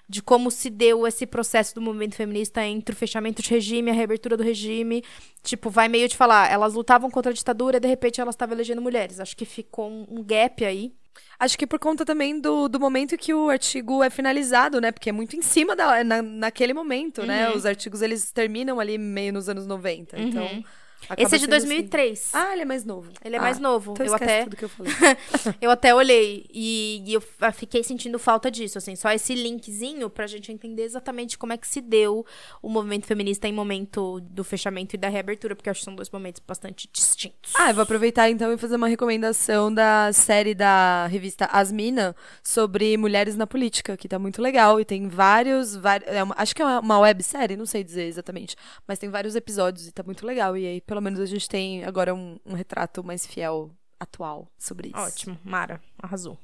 [0.08, 3.94] de como se deu esse processo do movimento feminista entre o fechamento de regime a
[3.96, 5.04] reabertura do regime.
[5.42, 8.54] Tipo, vai meio de falar, elas lutavam contra a ditadura e de repente elas estavam
[8.54, 9.20] elegendo mulheres.
[9.20, 10.94] Acho que ficou um gap aí.
[11.40, 14.92] Acho que por conta também do, do momento que o artigo é finalizado, né?
[14.92, 17.46] Porque é muito em cima da, na, naquele momento, né?
[17.46, 17.52] uhum.
[17.52, 17.58] né?
[17.58, 20.18] Os artigos, eles terminam ali meio nos anos 90.
[20.18, 20.24] Uhum.
[20.24, 20.64] Então,
[21.08, 21.68] Acaba Esse é de sendo assim.
[21.68, 22.30] 2003.
[22.34, 23.12] Ah, ele é mais novo.
[23.24, 23.92] Ele é Ah, mais novo.
[23.94, 24.92] Então eu até tudo que eu falei.
[25.62, 27.22] eu até olhei e, e eu
[27.54, 31.68] fiquei sentindo falta disso, assim, só esse linkzinho pra gente entender exatamente como é que
[31.68, 32.26] se deu
[32.62, 35.96] o movimento feminista em momento do fechamento e da reabertura, porque eu acho que são
[35.96, 37.54] dois momentos bastante distintos.
[37.56, 42.96] Ah, eu vou aproveitar então e fazer uma recomendação da série da revista Asmina sobre
[42.98, 46.62] mulheres na política, que tá muito legal e tem vários, vari- é uma- acho que
[46.62, 48.56] é uma- uma websérie, não sei dizer exatamente,
[48.88, 51.84] mas tem vários episódios e tá muito legal e aí pelo menos a gente tem
[51.84, 54.98] agora um, um retrato mais fiel atual sobre isso.
[54.98, 56.36] Ótimo, Mara, arrasou.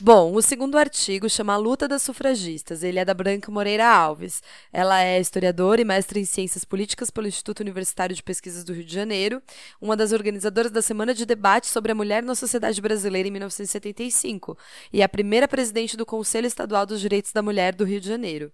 [0.00, 2.84] Bom, o segundo artigo chama A Luta das Sufragistas.
[2.84, 4.40] Ele é da Branca Moreira Alves.
[4.72, 8.84] Ela é historiadora e mestre em Ciências Políticas pelo Instituto Universitário de Pesquisas do Rio
[8.84, 9.42] de Janeiro,
[9.80, 14.56] uma das organizadoras da Semana de Debate sobre a Mulher na Sociedade Brasileira em 1975
[14.92, 18.52] e a primeira presidente do Conselho Estadual dos Direitos da Mulher do Rio de Janeiro.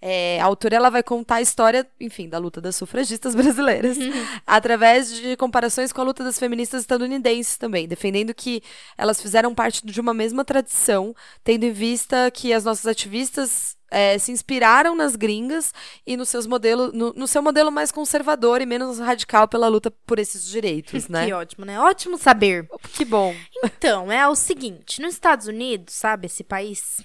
[0.00, 3.96] É, a autora ela vai contar a história, enfim, da luta das sufragistas brasileiras,
[4.46, 8.62] através de comparações com a luta das feministas estadunidenses também, defendendo que
[8.96, 14.18] elas fizeram parte de uma mesma tradição, tendo em vista que as nossas ativistas é,
[14.18, 15.72] se inspiraram nas gringas
[16.06, 19.90] e nos seus modelos, no, no seu modelo mais conservador e menos radical pela luta
[19.90, 21.26] por esses direitos, né?
[21.26, 21.80] Que ótimo, né?
[21.80, 22.68] Ótimo saber.
[22.94, 23.34] Que bom.
[23.64, 27.04] Então, é o seguinte, nos Estados Unidos, sabe, esse país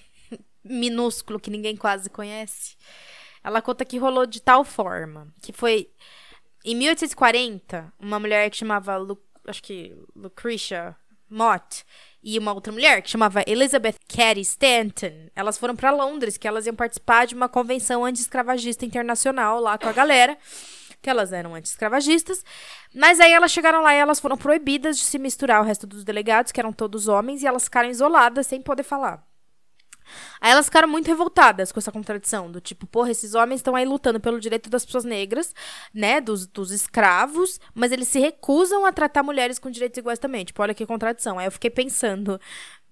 [0.63, 2.75] minúsculo que ninguém quase conhece,
[3.43, 5.89] ela conta que rolou de tal forma, que foi
[6.63, 10.95] em 1840, uma mulher que chamava, Lu, acho que Lucretia
[11.29, 11.83] Mott,
[12.23, 16.67] e uma outra mulher que chamava Elizabeth Cady Stanton, elas foram para Londres, que elas
[16.67, 20.37] iam participar de uma convenção anti-escravagista internacional lá com a galera,
[21.01, 22.43] que elas eram anti-escravagistas,
[22.93, 26.03] mas aí elas chegaram lá e elas foram proibidas de se misturar ao resto dos
[26.03, 29.25] delegados, que eram todos homens, e elas ficaram isoladas sem poder falar.
[30.39, 33.85] Aí elas ficaram muito revoltadas com essa contradição, do tipo, porra, esses homens estão aí
[33.85, 35.53] lutando pelo direito das pessoas negras,
[35.93, 40.43] né, dos, dos escravos, mas eles se recusam a tratar mulheres com direitos iguais também.
[40.45, 41.39] Tipo, olha que contradição.
[41.39, 42.39] Aí eu fiquei pensando,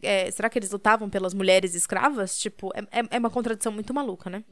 [0.02, 2.38] é, será que eles lutavam pelas mulheres escravas?
[2.40, 4.44] Tipo, é, é, é uma contradição muito maluca, né?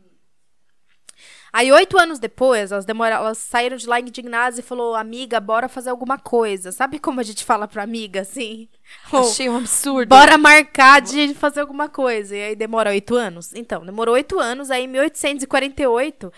[1.51, 5.67] Aí, oito anos depois, elas, demora, elas saíram de lá indignadas e falou, amiga, bora
[5.67, 6.71] fazer alguma coisa.
[6.71, 8.67] Sabe como a gente fala pra amiga, assim?
[9.11, 10.09] Achei um absurdo.
[10.09, 12.35] Bora marcar de fazer alguma coisa.
[12.35, 13.53] E aí demora oito anos?
[13.53, 14.69] Então, demorou oito anos.
[14.69, 16.31] Aí, em 1848,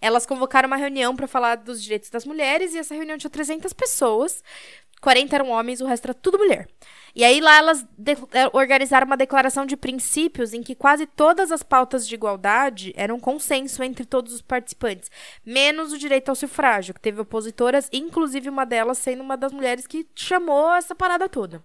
[0.00, 2.74] elas convocaram uma reunião para falar dos direitos das mulheres.
[2.74, 4.42] E essa reunião tinha 300 pessoas.
[5.00, 6.68] 40 eram homens, o resto era tudo mulher.
[7.16, 7.82] E aí lá elas
[8.34, 13.18] eh, organizaram uma declaração de princípios em que quase todas as pautas de igualdade eram
[13.18, 15.10] consenso entre todos os participantes,
[15.42, 19.86] menos o direito ao sufrágio, que teve opositoras, inclusive uma delas sendo uma das mulheres
[19.86, 21.64] que chamou essa parada toda.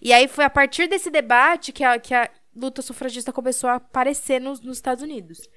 [0.00, 3.74] E aí foi a partir desse debate que a, que a luta sufragista começou a
[3.74, 5.48] aparecer nos, nos Estados Unidos.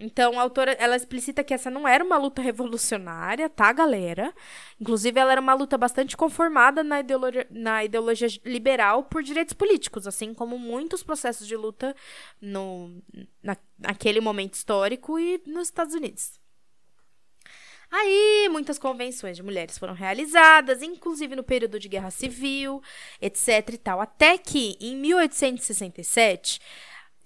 [0.00, 4.32] Então, a autora, ela explicita que essa não era uma luta revolucionária, tá, galera?
[4.80, 10.06] Inclusive, ela era uma luta bastante conformada na ideologia, na ideologia liberal por direitos políticos,
[10.06, 11.94] assim como muitos processos de luta
[12.40, 13.02] no,
[13.42, 16.38] na, naquele momento histórico e nos Estados Unidos.
[17.90, 22.82] Aí, muitas convenções de mulheres foram realizadas, inclusive no período de guerra civil,
[23.20, 24.00] etc e tal.
[24.00, 26.60] Até que, em 1867,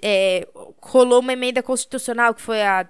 [0.03, 0.49] é,
[0.83, 2.89] rolou uma emenda constitucional, que foi a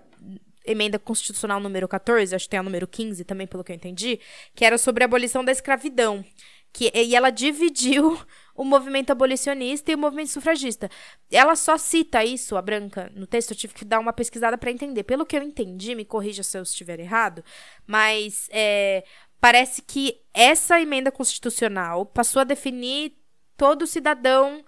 [0.64, 4.18] emenda constitucional número 14, acho que tem a número 15 também, pelo que eu entendi,
[4.54, 6.24] que era sobre a abolição da escravidão.
[6.72, 8.18] Que, e ela dividiu
[8.56, 10.88] o movimento abolicionista e o movimento sufragista.
[11.30, 14.70] Ela só cita isso, a Branca, no texto, eu tive que dar uma pesquisada para
[14.70, 15.02] entender.
[15.02, 17.44] Pelo que eu entendi, me corrija se eu estiver errado,
[17.86, 19.04] mas é,
[19.38, 23.18] parece que essa emenda constitucional passou a definir
[23.56, 24.64] todo cidadão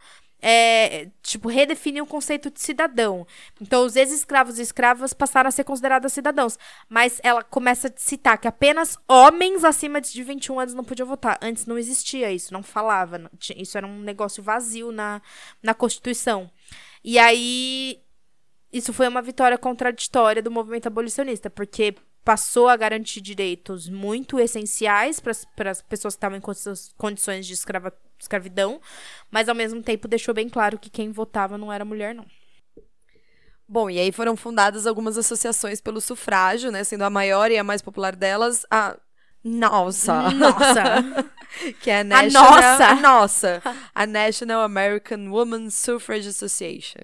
[0.47, 3.27] é, tipo, redefiniu o conceito de cidadão.
[3.59, 6.59] Então, os ex-escravos e escravas passaram a ser considerados cidadãos.
[6.87, 11.39] Mas ela começa a citar que apenas homens acima de 21 anos não podiam votar.
[11.41, 13.31] Antes não existia isso, não falava.
[13.57, 15.23] Isso era um negócio vazio na,
[15.63, 16.51] na Constituição.
[17.03, 18.03] E aí,
[18.71, 25.21] isso foi uma vitória contraditória do movimento abolicionista, porque passou a garantir direitos muito essenciais
[25.21, 26.61] para as pessoas que estavam em condi-
[26.97, 28.81] condições de escrava- escravidão,
[29.31, 32.27] mas ao mesmo tempo deixou bem claro que quem votava não era mulher, não.
[33.67, 36.85] Bom, e aí foram fundadas algumas associações pelo sufrágio, né?
[36.85, 38.99] Sendo a maior e a mais popular delas a.
[39.45, 40.31] Nossa!
[40.31, 41.31] Nossa!
[41.81, 42.87] que é a National, nossa!
[42.87, 43.63] a nossa,
[43.95, 47.03] a National American Women's Suffrage Association.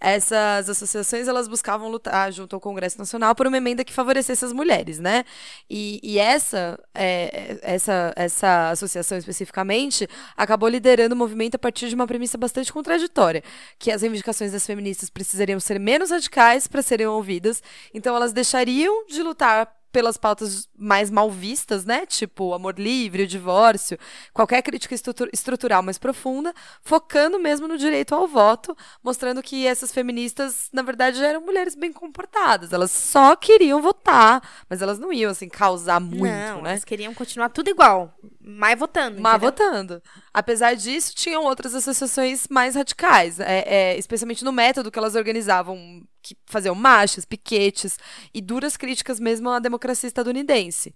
[0.00, 4.52] Essas associações, elas buscavam lutar junto ao Congresso Nacional por uma emenda que favorecesse as
[4.52, 5.24] mulheres, né?
[5.68, 11.94] E, e essa, é, essa, essa associação especificamente acabou liderando o movimento a partir de
[11.94, 13.42] uma premissa bastante contraditória,
[13.78, 19.06] que as reivindicações das feministas precisariam ser menos radicais para serem ouvidas, então elas deixariam
[19.06, 22.04] de lutar pelas pautas mais mal vistas, né?
[22.04, 23.96] Tipo amor livre, o divórcio,
[24.32, 24.92] qualquer crítica
[25.32, 26.52] estrutural mais profunda,
[26.82, 31.92] focando mesmo no direito ao voto, mostrando que essas feministas, na verdade, eram mulheres bem
[31.92, 32.72] comportadas.
[32.72, 36.70] Elas só queriam votar, mas elas não iam, assim, causar muito, não, né?
[36.70, 39.20] Elas queriam continuar tudo igual, mas votando.
[39.20, 39.50] Mas entendeu?
[39.50, 40.02] votando.
[40.32, 46.02] Apesar disso, tinham outras associações mais radicais, é, é, especialmente no método que elas organizavam,
[46.24, 47.98] que faziam marchas, piquetes
[48.32, 50.94] e duras críticas mesmo à democracia estadunidense.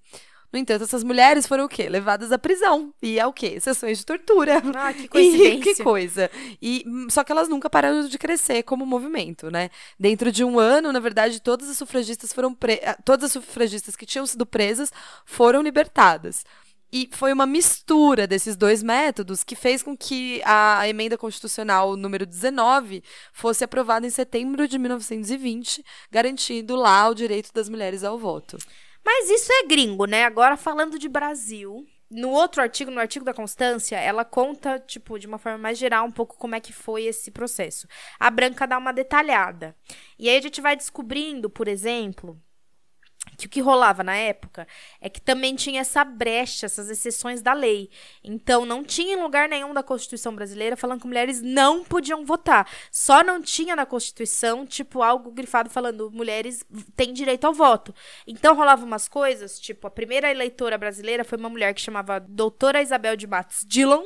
[0.50, 1.90] No entanto, essas mulheres foram o quê?
[1.90, 2.94] Levadas à prisão.
[3.02, 3.60] E é o quê?
[3.60, 4.62] Sessões de tortura.
[4.74, 5.74] Ah, que E coincidência.
[5.74, 6.30] que coisa.
[6.62, 9.68] E, hum, só que elas nunca pararam de crescer como movimento, né?
[10.00, 12.80] Dentro de um ano, na verdade, todas as sufragistas foram pre...
[12.82, 14.90] ah, todas as sufragistas que tinham sido presas
[15.26, 16.46] foram libertadas.
[16.90, 22.24] E foi uma mistura desses dois métodos que fez com que a emenda constitucional número
[22.24, 28.56] 19 fosse aprovada em setembro de 1920, garantindo lá o direito das mulheres ao voto.
[29.04, 30.24] Mas isso é gringo, né?
[30.24, 31.86] Agora falando de Brasil.
[32.10, 36.06] No outro artigo, no artigo da Constância, ela conta, tipo, de uma forma mais geral,
[36.06, 37.86] um pouco como é que foi esse processo.
[38.18, 39.76] A Branca dá uma detalhada.
[40.18, 42.40] E aí a gente vai descobrindo, por exemplo,
[43.36, 44.66] que o que rolava na época
[45.00, 47.90] é que também tinha essa brecha, essas exceções da lei.
[48.22, 52.68] Então, não tinha em lugar nenhum da Constituição brasileira falando que mulheres não podiam votar.
[52.90, 56.64] Só não tinha na Constituição, tipo, algo grifado falando mulheres
[56.96, 57.94] têm direito ao voto.
[58.26, 62.82] Então, rolava umas coisas, tipo, a primeira eleitora brasileira foi uma mulher que chamava Doutora
[62.82, 64.04] Isabel de Matos Dillon,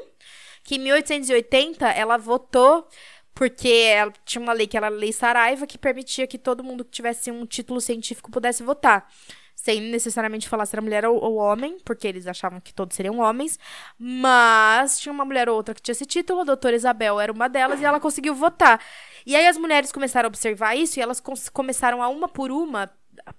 [0.63, 2.87] que em 1880 ela votou
[3.35, 6.85] porque ela tinha uma lei que era a Lei Saraiva, que permitia que todo mundo
[6.85, 9.09] que tivesse um título científico pudesse votar.
[9.55, 13.19] Sem necessariamente falar se era mulher ou, ou homem, porque eles achavam que todos seriam
[13.19, 13.59] homens.
[13.99, 17.49] Mas tinha uma mulher ou outra que tinha esse título, a doutora Isabel era uma
[17.49, 18.81] delas, e ela conseguiu votar.
[19.25, 22.91] E aí as mulheres começaram a observar isso, e elas começaram a uma por uma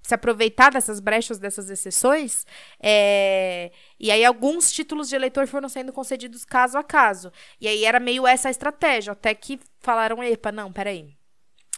[0.01, 2.45] se aproveitar dessas brechas, dessas exceções,
[2.81, 7.31] é, e aí alguns títulos de eleitor foram sendo concedidos caso a caso.
[7.59, 11.15] E aí era meio essa a estratégia, até que falaram, epa, não, peraí.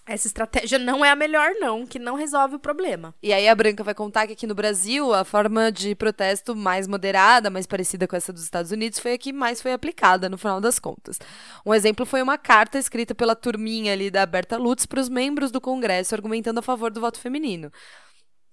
[0.07, 3.15] Essa estratégia não é a melhor, não, que não resolve o problema.
[3.23, 6.87] E aí a Branca vai contar que aqui no Brasil a forma de protesto mais
[6.87, 10.37] moderada, mais parecida com essa dos Estados Unidos, foi a que mais foi aplicada no
[10.37, 11.19] final das contas.
[11.65, 15.49] Um exemplo foi uma carta escrita pela turminha ali da Berta Lutz para os membros
[15.49, 17.71] do Congresso argumentando a favor do voto feminino.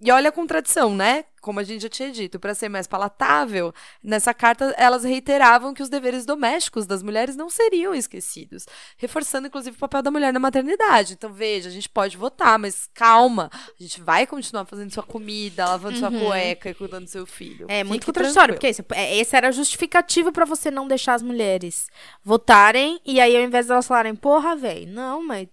[0.03, 1.23] E olha a contradição, né?
[1.41, 5.83] Como a gente já tinha dito, para ser mais palatável, nessa carta elas reiteravam que
[5.83, 8.65] os deveres domésticos das mulheres não seriam esquecidos,
[8.97, 11.13] reforçando inclusive o papel da mulher na maternidade.
[11.13, 15.65] Então, veja, a gente pode votar, mas calma, a gente vai continuar fazendo sua comida,
[15.65, 17.65] lavando sua cueca e cuidando do seu filho.
[17.69, 18.85] É muito Fique contraditório, tranquilo.
[18.85, 21.87] porque esse, é, esse era justificativo pra você não deixar as mulheres
[22.23, 25.47] votarem, e aí ao invés delas falarem, porra, velho, não, mas.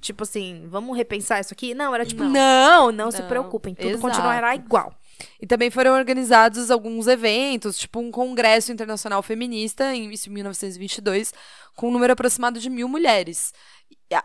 [0.00, 1.74] Tipo assim, vamos repensar isso aqui?
[1.74, 2.30] Não, era tipo, Não.
[2.30, 4.02] não, não, se Não, preocupem, tudo exato.
[4.02, 4.94] continuará igual.
[5.40, 11.32] E também foram organizados alguns eventos, tipo um congresso internacional feminista, em 1922,
[11.76, 13.52] com um número aproximado de mil mulheres.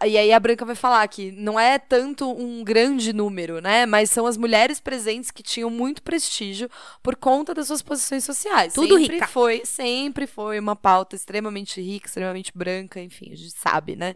[0.03, 3.85] E aí a Branca vai falar que não é tanto um grande número, né?
[3.85, 6.69] Mas são as mulheres presentes que tinham muito prestígio
[7.03, 8.73] por conta das suas posições sociais.
[8.73, 9.27] Tudo sempre rica.
[9.27, 14.15] Foi, sempre foi uma pauta extremamente rica, extremamente branca, enfim, a gente sabe, né?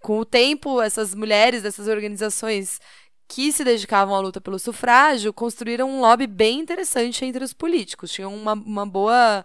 [0.00, 2.78] Com o tempo, essas mulheres dessas organizações
[3.26, 8.12] que se dedicavam à luta pelo sufrágio construíram um lobby bem interessante entre os políticos.
[8.12, 9.44] Tinham uma, uma boa.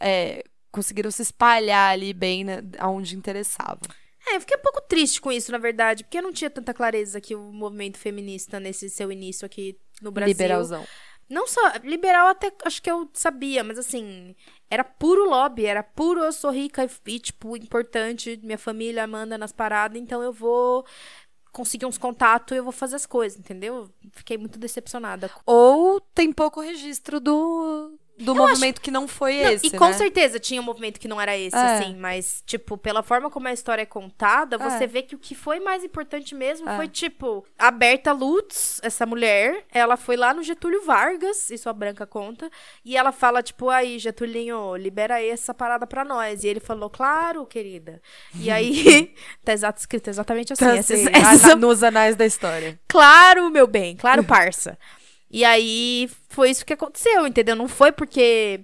[0.00, 3.80] é, conseguiram se espalhar ali bem né, aonde interessava.
[4.26, 6.72] É, eu fiquei um pouco triste com isso, na verdade, porque eu não tinha tanta
[6.72, 10.32] clareza que o movimento feminista nesse seu início aqui no Brasil.
[10.32, 10.86] Liberalzão.
[11.28, 14.34] Não só, liberal até acho que eu sabia, mas assim,
[14.70, 19.38] era puro lobby, era puro eu sou rica e, e, tipo, importante, minha família manda
[19.38, 20.84] nas paradas, então eu vou
[21.50, 23.90] conseguir uns contatos e eu vou fazer as coisas, entendeu?
[24.12, 25.30] Fiquei muito decepcionada.
[25.46, 29.66] Ou tem pouco registro do, do movimento que não foi Não, esse.
[29.66, 29.92] e com né?
[29.94, 31.60] certeza tinha um movimento que não era esse, É.
[31.78, 34.86] assim, mas, tipo, pela forma como a história é contada, você É.
[34.86, 36.76] vê que o que foi mais importante mesmo É.
[36.76, 41.72] foi, tipo, a Berta Lutz, essa mulher, ela foi lá no Getúlio Vargas, isso a
[41.72, 42.50] Branca conta,
[42.84, 46.44] e ela fala, tipo, aí, Getulinho, libera aí essa parada pra nós.
[46.44, 48.00] E ele falou, claro, querida.
[48.34, 50.64] E aí, tá exato, escrito exatamente assim.
[50.64, 52.78] Tá essa- assim, essa- a- nos anais da história.
[52.88, 54.78] Claro, meu bem, claro, parça.
[55.32, 57.56] E aí foi isso que aconteceu, entendeu?
[57.56, 58.60] Não foi porque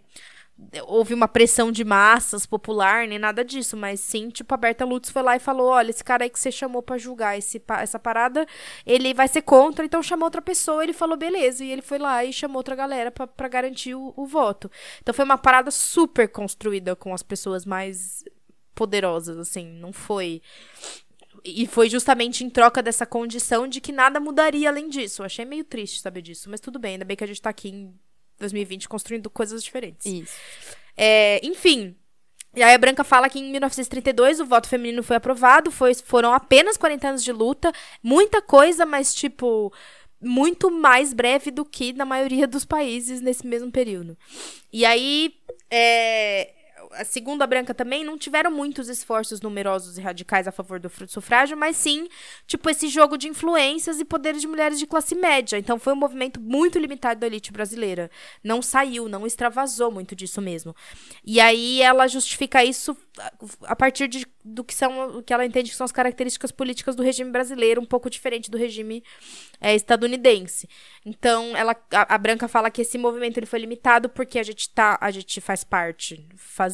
[0.86, 5.10] houve uma pressão de massas popular, nem nada disso, mas sim, tipo, a Berta Lutz
[5.10, 7.98] foi lá e falou: olha, esse cara aí que você chamou para julgar esse, essa
[7.98, 8.46] parada,
[8.84, 10.82] ele vai ser contra, então chamou outra pessoa.
[10.82, 14.26] Ele falou: beleza, e ele foi lá e chamou outra galera para garantir o, o
[14.26, 14.70] voto.
[15.00, 18.24] Então foi uma parada super construída com as pessoas mais
[18.74, 20.42] poderosas, assim, não foi.
[21.44, 25.22] E foi justamente em troca dessa condição de que nada mudaria além disso.
[25.22, 27.50] Eu achei meio triste saber disso, mas tudo bem, ainda bem que a gente tá
[27.50, 27.94] aqui em
[28.38, 30.06] 2020 construindo coisas diferentes.
[30.06, 30.36] Isso.
[30.96, 31.96] É, enfim.
[32.54, 36.32] E aí a Branca fala que em 1932 o voto feminino foi aprovado, foi, foram
[36.32, 37.72] apenas 40 anos de luta,
[38.02, 39.72] muita coisa, mas tipo
[40.20, 44.18] muito mais breve do que na maioria dos países nesse mesmo período.
[44.72, 45.34] E aí,
[45.70, 46.52] é,
[46.92, 51.76] a Branca também, não tiveram muitos esforços numerosos e radicais a favor do sufrágio, mas
[51.76, 52.08] sim,
[52.46, 55.58] tipo, esse jogo de influências e poderes de mulheres de classe média.
[55.58, 58.10] Então foi um movimento muito limitado da elite brasileira.
[58.42, 60.74] Não saiu, não extravasou muito disso mesmo.
[61.24, 62.96] E aí ela justifica isso
[63.62, 66.94] a partir de, do que são o que ela entende que são as características políticas
[66.94, 69.02] do regime brasileiro, um pouco diferente do regime
[69.60, 70.68] é, estadunidense.
[71.04, 74.68] Então, ela, a, a, Branca fala que esse movimento ele foi limitado porque a gente
[74.70, 76.26] tá, a gente faz parte,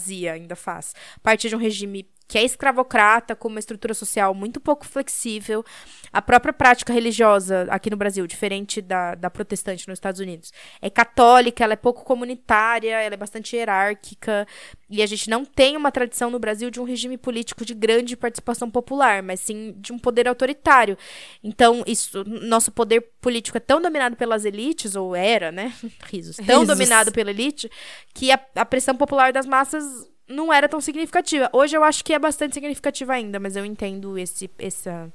[0.04, 4.60] fazia, ainda faz, parte de um regime que é escravocrata, com uma estrutura social muito
[4.60, 5.64] pouco flexível.
[6.12, 10.88] A própria prática religiosa aqui no Brasil, diferente da, da protestante nos Estados Unidos, é
[10.88, 14.46] católica, ela é pouco comunitária, ela é bastante hierárquica.
[14.88, 18.16] E a gente não tem uma tradição no Brasil de um regime político de grande
[18.16, 20.96] participação popular, mas sim de um poder autoritário.
[21.42, 25.74] Então, isso, nosso poder político é tão dominado pelas elites, ou era, né?
[26.10, 26.36] Risos.
[26.36, 26.68] Tão Risos.
[26.68, 27.70] dominado pela elite,
[28.14, 31.48] que a, a pressão popular das massas não era tão significativa.
[31.52, 35.12] Hoje eu acho que é bastante significativa ainda, mas eu entendo esse, essa,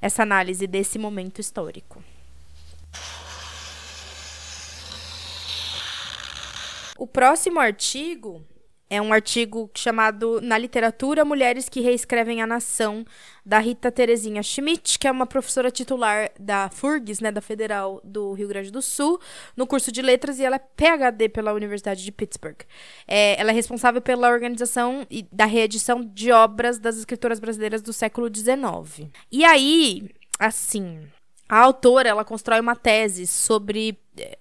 [0.00, 2.02] essa análise desse momento histórico.
[6.96, 8.44] O próximo artigo
[8.90, 13.04] é um artigo chamado Na Literatura Mulheres que Reescrevem a Nação,
[13.44, 18.32] da Rita Terezinha Schmidt, que é uma professora titular da FURGS, né, da Federal do
[18.32, 19.18] Rio Grande do Sul,
[19.56, 22.58] no curso de letras, e ela é PhD pela Universidade de Pittsburgh.
[23.06, 27.92] É, ela é responsável pela organização e da reedição de obras das escritoras brasileiras do
[27.92, 29.08] século XIX.
[29.32, 31.08] E aí, assim,
[31.48, 33.98] a autora ela constrói uma tese sobre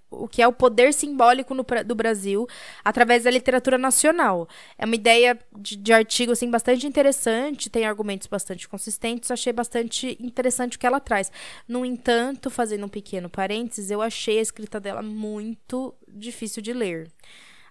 [0.10, 2.48] o que é o poder simbólico no, do Brasil
[2.84, 4.48] através da literatura nacional.
[4.78, 10.18] É uma ideia de, de, artigo assim bastante interessante, tem argumentos bastante consistentes, achei bastante
[10.20, 11.32] interessante o que ela traz.
[11.68, 17.12] No entanto, fazendo um pequeno parênteses, eu achei a escrita dela muito difícil de ler.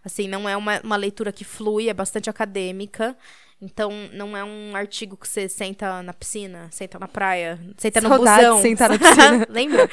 [0.05, 3.17] Assim, não é uma, uma leitura que flui, é bastante acadêmica.
[3.61, 8.09] Então, não é um artigo que você senta na piscina, senta na praia, senta no
[8.11, 8.61] Saudade busão.
[8.61, 9.47] sentar na piscina.
[9.49, 9.91] Lembra?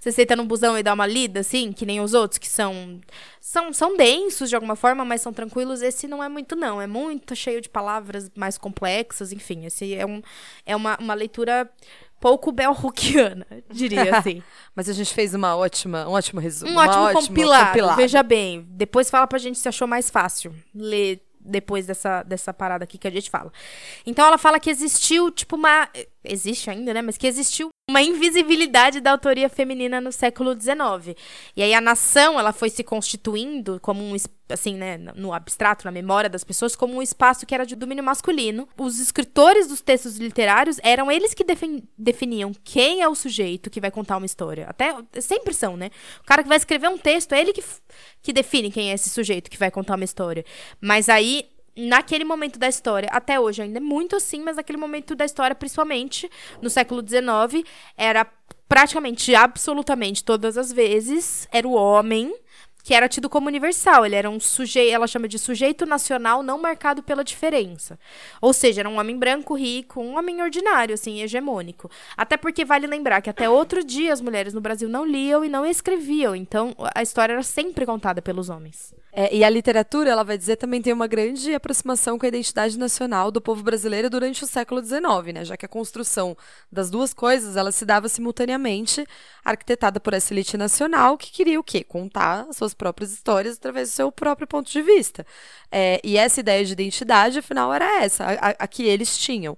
[0.00, 3.00] Você senta no busão e dá uma lida, assim, que nem os outros, que são,
[3.40, 5.80] são, são densos de alguma forma, mas são tranquilos.
[5.80, 6.82] Esse não é muito, não.
[6.82, 9.64] É muito cheio de palavras mais complexas, enfim.
[9.64, 10.20] Esse é, um,
[10.66, 11.70] é uma, uma leitura
[12.20, 14.42] pouco bell hookiana, diria assim.
[14.74, 16.72] Mas a gente fez uma ótima, um ótimo resumo.
[16.72, 21.23] Um ótimo compilado, compilado, Veja bem, depois fala pra gente se achou mais fácil ler
[21.44, 23.52] depois dessa, dessa parada aqui que a gente fala.
[24.06, 25.88] Então ela fala que existiu, tipo, uma.
[26.24, 27.02] Existe ainda, né?
[27.02, 31.16] Mas que existiu uma invisibilidade da autoria feminina no século XIX.
[31.54, 34.16] E aí a nação, ela foi se constituindo como um,
[34.48, 38.02] assim, né, no abstrato, na memória das pessoas, como um espaço que era de domínio
[38.02, 38.66] masculino.
[38.78, 41.44] Os escritores dos textos literários eram eles que
[41.98, 44.66] definiam quem é o sujeito que vai contar uma história.
[44.66, 45.90] Até, sempre são, né?
[46.22, 47.62] O cara que vai escrever um texto, é ele que,
[48.22, 50.42] que define quem é esse sujeito que vai contar uma história.
[50.80, 55.14] Mas aí naquele momento da história, até hoje ainda é muito assim, mas naquele momento
[55.14, 58.26] da história, principalmente no século XIX, era
[58.68, 62.34] praticamente, absolutamente todas as vezes, era o homem
[62.84, 64.04] que era tido como universal.
[64.04, 67.98] Ele era um sujeito, ela chama de sujeito nacional não marcado pela diferença.
[68.42, 71.90] Ou seja, era um homem branco, rico, um homem ordinário, assim, hegemônico.
[72.14, 75.48] Até porque vale lembrar que até outro dia as mulheres no Brasil não liam e
[75.48, 76.36] não escreviam.
[76.36, 78.94] Então a história era sempre contada pelos homens.
[79.16, 82.76] É, e a literatura, ela vai dizer, também tem uma grande aproximação com a identidade
[82.76, 85.44] nacional do povo brasileiro durante o século XIX, né?
[85.44, 86.36] Já que a construção
[86.70, 89.06] das duas coisas, ela se dava simultaneamente,
[89.44, 91.84] arquitetada por essa elite nacional que queria o quê?
[91.84, 95.24] Contar as suas próprias histórias através do seu próprio ponto de vista.
[95.70, 99.56] É, e essa ideia de identidade, afinal, era essa, a, a que eles tinham.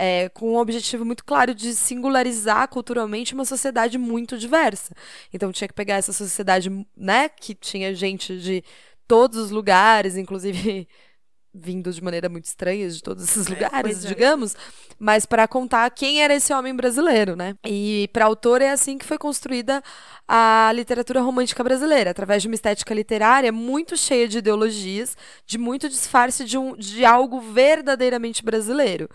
[0.00, 4.94] É, com um objetivo muito claro de singularizar culturalmente uma sociedade muito diversa.
[5.32, 8.62] Então tinha que pegar essa sociedade, né, que tinha gente de
[9.08, 10.86] todos os lugares, inclusive
[11.52, 14.08] vindo de maneira muito estranha de todos esses É, lugares, é.
[14.08, 14.54] digamos,
[14.98, 17.56] mas para contar quem era esse homem brasileiro, né?
[17.66, 19.82] E para autora é assim que foi construída
[20.28, 25.88] a literatura romântica brasileira, através de uma estética literária muito cheia de ideologias, de muito
[25.88, 29.08] disfarce de, um, de algo verdadeiramente brasileiro.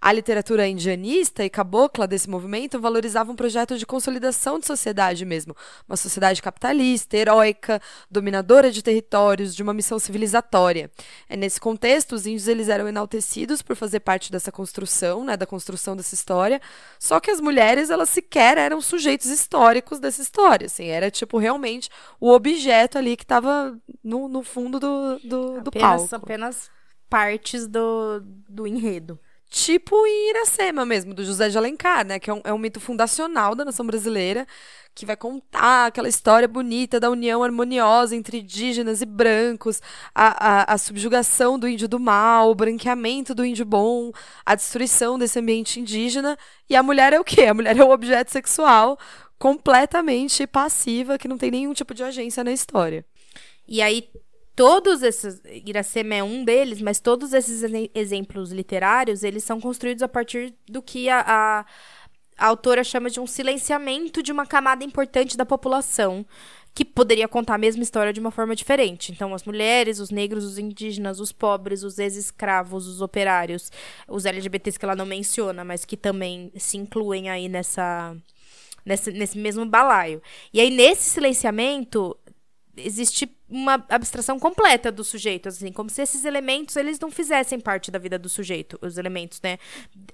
[0.00, 5.56] A literatura indianista e cabocla desse movimento valorizavam um projeto de consolidação de sociedade mesmo,
[5.88, 7.80] uma sociedade capitalista, heróica,
[8.10, 10.90] dominadora de territórios, de uma missão civilizatória.
[11.28, 15.46] É nesse contexto, os índios eles eram enaltecidos por fazer parte dessa construção, né, da
[15.46, 16.60] construção dessa história.
[16.98, 21.88] Só que as mulheres, elas sequer eram sujeitos históricos dessa história, assim, era tipo realmente
[22.20, 26.16] o objeto ali que estava no, no fundo do, do, do apenas, palco.
[26.16, 26.70] apenas
[27.08, 29.18] partes do, do enredo.
[29.48, 32.18] Tipo em Iracema mesmo, do José de Alencar, né?
[32.18, 34.46] Que é um, é um mito fundacional da nação brasileira,
[34.94, 39.80] que vai contar aquela história bonita da união harmoniosa entre indígenas e brancos,
[40.14, 44.10] a, a, a subjugação do índio do mal, o branqueamento do índio bom,
[44.44, 46.36] a destruição desse ambiente indígena.
[46.68, 47.44] E a mulher é o quê?
[47.44, 48.98] A mulher é o objeto sexual
[49.38, 53.04] completamente passiva, que não tem nenhum tipo de agência na história.
[53.68, 54.08] E aí,
[54.56, 55.40] todos esses.
[55.64, 60.54] Iracema é um deles, mas todos esses exe- exemplos literários, eles são construídos a partir
[60.68, 61.66] do que a, a,
[62.38, 66.26] a autora chama de um silenciamento de uma camada importante da população.
[66.74, 69.10] Que poderia contar a mesma história de uma forma diferente.
[69.10, 73.72] Então, as mulheres, os negros, os indígenas, os pobres, os ex-escravos, os operários,
[74.06, 78.14] os LGBTs que ela não menciona, mas que também se incluem aí nessa,
[78.84, 80.20] nesse mesmo balaio.
[80.52, 82.14] E aí, nesse silenciamento,
[82.76, 87.90] existe uma abstração completa do sujeito, assim, como se esses elementos eles não fizessem parte
[87.90, 89.58] da vida do sujeito, os elementos, né,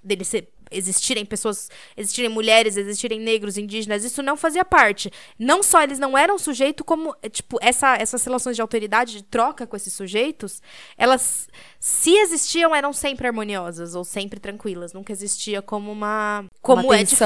[0.03, 5.11] dele ser, existirem pessoas, existirem mulheres, existirem negros, indígenas, isso não fazia parte.
[5.39, 9.67] Não só eles não eram sujeito, como tipo essa, essas relações de autoridade, de troca
[9.67, 10.61] com esses sujeitos,
[10.97, 11.49] elas
[11.81, 17.05] se existiam eram sempre harmoniosas ou sempre tranquilas, nunca existia como uma como Uma é
[17.05, 17.17] de,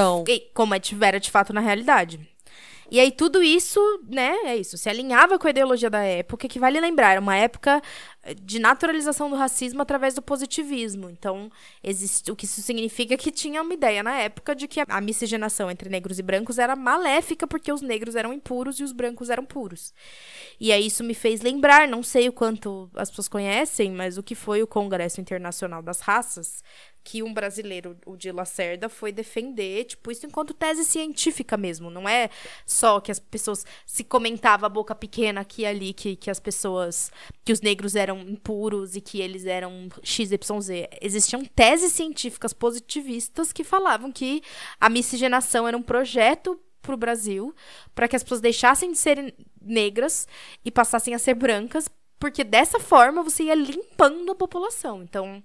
[0.53, 2.19] como é de, era de fato na realidade.
[2.89, 6.57] E aí tudo isso, né, é isso, se alinhava com a ideologia da época, que
[6.57, 7.81] vale lembrar, era uma época
[8.23, 11.09] eh, de naturalização do racismo através do positivismo.
[11.09, 11.51] Então,
[11.83, 15.01] existe, o que isso significa é que tinha uma ideia na época de que a
[15.01, 19.29] miscigenação entre negros e brancos era maléfica porque os negros eram impuros e os brancos
[19.29, 19.93] eram puros.
[20.59, 24.23] E aí isso me fez lembrar, não sei o quanto as pessoas conhecem, mas o
[24.23, 26.63] que foi o Congresso Internacional das Raças,
[27.07, 31.89] que um brasileiro, o de Lacerda, foi defender, tipo, isso enquanto tese científica mesmo.
[31.89, 32.29] Não é
[32.65, 36.37] só que as pessoas se comentava a boca pequena aqui e ali que, que as
[36.37, 37.09] pessoas,
[37.45, 40.89] que os negros eram impuros e que eles eram XYZ.
[41.01, 44.43] Existiam teses científicas positivistas que falavam que
[44.77, 47.55] a miscigenação era um projeto para o Brasil
[47.95, 50.27] para que as pessoas deixassem de serem negras
[50.65, 51.89] e passassem a ser brancas,
[52.19, 55.03] porque dessa forma você ia limpando a população.
[55.03, 55.41] Então,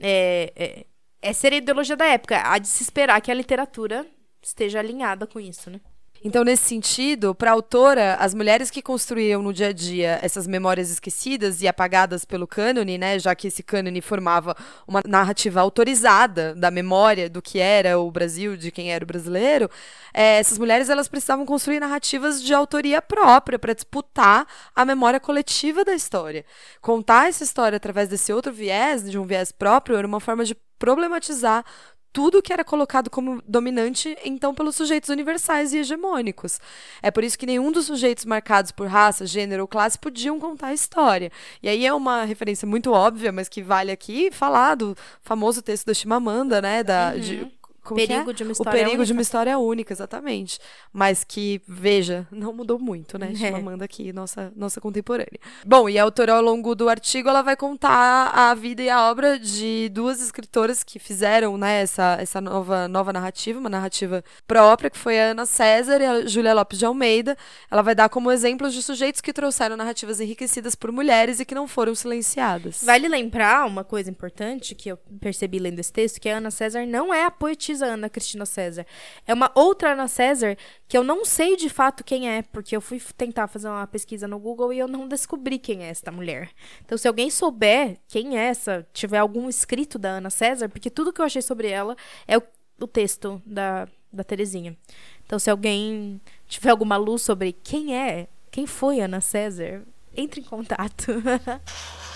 [0.00, 0.86] é, é,
[1.22, 2.42] essa era a ideologia da época.
[2.44, 4.04] Há de se esperar que a literatura
[4.42, 5.80] esteja alinhada com isso, né?
[6.24, 10.46] Então, nesse sentido, para a autora, as mulheres que construíam no dia a dia essas
[10.46, 14.56] memórias esquecidas e apagadas pelo cânone, né, já que esse cânone formava
[14.86, 19.68] uma narrativa autorizada da memória do que era o Brasil, de quem era o brasileiro,
[20.14, 24.46] eh, essas mulheres elas precisavam construir narrativas de autoria própria para disputar
[24.76, 26.44] a memória coletiva da história.
[26.80, 30.54] Contar essa história através desse outro viés, de um viés próprio, era uma forma de
[30.82, 31.64] problematizar
[32.12, 36.60] tudo que era colocado como dominante, então, pelos sujeitos universais e hegemônicos.
[37.00, 40.66] É por isso que nenhum dos sujeitos marcados por raça, gênero ou classe podiam contar
[40.66, 41.30] a história.
[41.62, 45.86] E aí é uma referência muito óbvia, mas que vale aqui falar do famoso texto
[45.86, 46.82] da Chimamanda, né?
[46.82, 47.46] Da, de,
[47.82, 48.06] como é?
[48.06, 49.12] Perigo de uma O história perigo de única.
[49.12, 50.58] uma história única, exatamente.
[50.92, 53.32] Mas que, veja, não mudou muito, né?
[53.42, 53.46] É.
[53.46, 55.40] Chimamanda aqui, nossa, nossa contemporânea.
[55.66, 59.10] Bom, e a autora, ao longo do artigo, ela vai contar a vida e a
[59.10, 64.90] obra de duas escritoras que fizeram, né, essa, essa nova, nova narrativa, uma narrativa própria,
[64.90, 67.36] que foi a Ana César e a Júlia Lopes de Almeida.
[67.70, 71.54] Ela vai dar como exemplos de sujeitos que trouxeram narrativas enriquecidas por mulheres e que
[71.54, 72.82] não foram silenciadas.
[72.84, 76.86] Vale lembrar uma coisa importante que eu percebi lendo esse texto, que a Ana César
[76.86, 78.84] não é a poetisa Ana Cristina César.
[79.26, 80.56] É uma outra Ana César
[80.86, 84.28] que eu não sei de fato quem é, porque eu fui tentar fazer uma pesquisa
[84.28, 86.50] no Google e eu não descobri quem é esta mulher.
[86.84, 91.12] Então, se alguém souber quem é essa, tiver algum escrito da Ana César, porque tudo
[91.12, 91.96] que eu achei sobre ela
[92.26, 92.42] é o,
[92.80, 94.76] o texto da, da Terezinha.
[95.24, 99.82] Então, se alguém tiver alguma luz sobre quem é, quem foi Ana César,
[100.14, 101.06] entre em contato.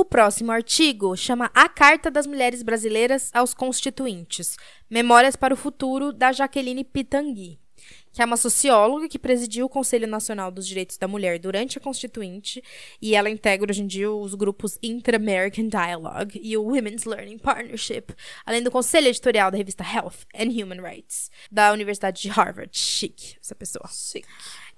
[0.00, 4.56] O próximo artigo chama A Carta das Mulheres Brasileiras aos Constituintes.
[4.88, 7.60] Memórias para o Futuro, da Jaqueline Pitangui.
[8.12, 11.80] Que é uma socióloga que presidiu o Conselho Nacional dos Direitos da Mulher durante a
[11.80, 12.62] Constituinte,
[13.00, 18.14] e ela integra hoje em dia os grupos Inter-American Dialogue e o Women's Learning Partnership,
[18.44, 22.70] além do conselho editorial da revista Health and Human Rights, da Universidade de Harvard.
[22.76, 23.88] Chique, essa pessoa.
[23.88, 24.28] Chique.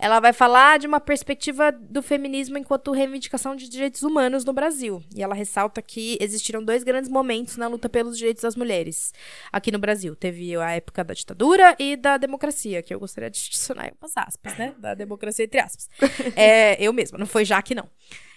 [0.02, 5.00] Ela vai falar de uma perspectiva do feminismo enquanto reivindicação de direitos humanos no Brasil.
[5.14, 9.14] E ela ressalta que existiram dois grandes momentos na luta pelos direitos das mulheres
[9.52, 10.16] aqui no Brasil.
[10.16, 14.56] Teve a época da ditadura e da democracia, que eu gostaria de adicionar umas aspas,
[14.56, 14.74] né?
[14.78, 15.88] Da democracia entre aspas.
[16.36, 17.88] é, eu mesma, não foi já que não.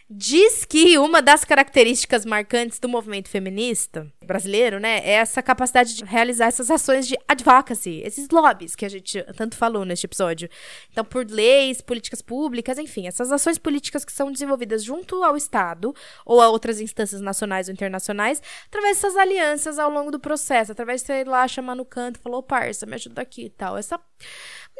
[0.08, 6.06] Diz que uma das características marcantes do movimento feminista brasileiro, né, é essa capacidade de
[6.06, 10.48] realizar essas ações de advocacy, esses lobbies que a gente tanto falou neste episódio.
[10.92, 15.92] Então, por leis, políticas públicas, enfim, essas ações políticas que são desenvolvidas junto ao Estado
[16.24, 21.02] ou a outras instâncias nacionais ou internacionais, através dessas alianças ao longo do processo, através
[21.02, 23.76] de ir lá chamar no canto, falou, parça, me ajuda aqui e tal.
[23.76, 24.00] Essa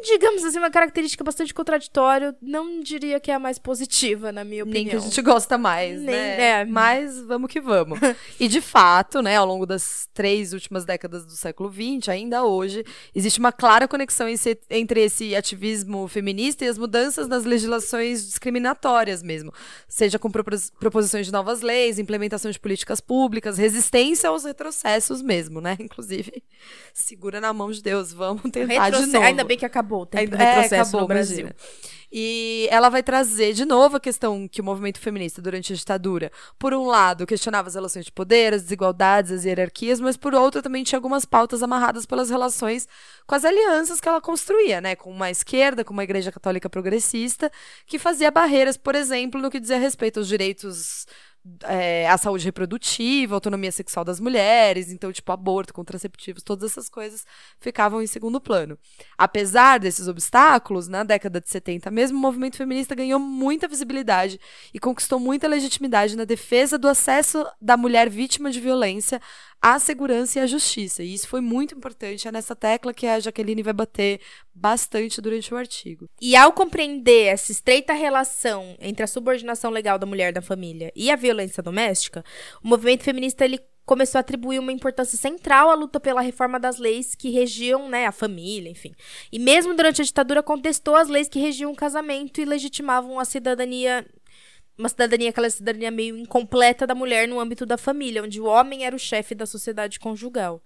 [0.04, 2.36] digamos assim, uma característica bastante contraditória.
[2.42, 4.84] Não diria que é a mais positiva, na minha opinião.
[4.84, 6.42] Nem que a gente gosta mais, Nem, né?
[6.62, 6.66] é.
[6.66, 8.00] Mas vamos que vamos.
[8.40, 12.84] e de fato, né, ao longo das três últimas décadas do século XX, ainda hoje,
[13.16, 19.24] existe uma clara conexão esse- entre esse ativismo feminista e as mudanças nas legislações discriminatórias
[19.24, 19.52] mesmo.
[19.88, 25.62] Seja com propos- proposições de novas leis, implementação de políticas públicas, resistência aos retrocessos mesmo,
[25.62, 25.78] né?
[25.80, 26.44] Inclusive,
[26.94, 29.26] segura na mão de Deus, vamos tentar de Retroce- novo.
[29.26, 31.40] Ainda bem que acabou o tempo é, retrocesso acabou, no Brasil.
[31.40, 31.56] imagina.
[32.18, 36.32] E ela vai trazer de novo a questão que o movimento feminista, durante a ditadura,
[36.58, 40.62] por um lado, questionava as relações de poder, as desigualdades, as hierarquias, mas por outro
[40.62, 42.88] também tinha algumas pautas amarradas pelas relações
[43.28, 44.96] com as alianças que ela construía, né?
[44.96, 47.52] Com uma esquerda, com uma igreja católica progressista,
[47.86, 51.06] que fazia barreiras, por exemplo, no que dizia respeito aos direitos
[51.64, 57.26] é, à saúde reprodutiva, autonomia sexual das mulheres, então, tipo, aborto, contraceptivos, todas essas coisas
[57.60, 58.78] ficavam em segundo plano.
[59.18, 64.40] Apesar desses obstáculos, na década de 70 mesmo, o movimento feminista ganhou muita visibilidade
[64.74, 69.22] e conquistou muita legitimidade na defesa do acesso da mulher vítima de violência
[69.66, 71.02] à segurança e à justiça.
[71.02, 74.22] E isso foi muito importante, é nessa tecla que a Jaqueline vai bater
[74.54, 76.08] bastante durante o artigo.
[76.22, 81.10] E ao compreender essa estreita relação entre a subordinação legal da mulher da família e
[81.10, 82.24] a violência doméstica,
[82.64, 86.78] o movimento feminista ele começou a atribuir uma importância central à luta pela reforma das
[86.78, 88.94] leis que regiam, né, a família, enfim.
[89.32, 93.26] E mesmo durante a ditadura contestou as leis que regiam o casamento e legitimavam a
[93.26, 94.06] cidadania
[94.78, 98.86] uma cidadania, aquela cidadania meio incompleta da mulher no âmbito da família, onde o homem
[98.86, 100.62] era o chefe da sociedade conjugal.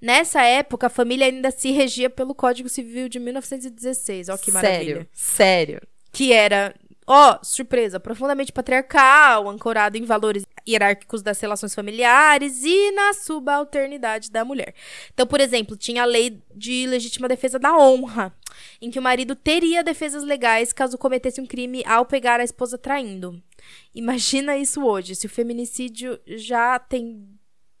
[0.00, 4.28] Nessa época, a família ainda se regia pelo Código Civil de 1916.
[4.28, 5.06] Ó, que maravilha.
[5.12, 5.80] Sério, sério.
[6.10, 6.74] Que era,
[7.06, 14.44] ó, surpresa, profundamente patriarcal, ancorado em valores hierárquicos das relações familiares e na subalternidade da
[14.44, 14.74] mulher.
[15.12, 18.34] Então, por exemplo, tinha a lei de legítima defesa da honra,
[18.80, 22.78] em que o marido teria defesas legais caso cometesse um crime ao pegar a esposa
[22.78, 23.42] traindo.
[23.94, 27.28] Imagina isso hoje, se o feminicídio já tem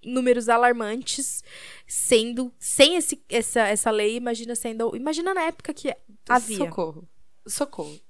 [0.04, 1.44] números alarmantes,
[1.86, 5.94] sendo sem esse, essa, essa lei, imagina sendo, imagina na época que
[6.28, 6.58] havia.
[6.58, 7.08] Socorro.
[7.46, 8.00] Socorro.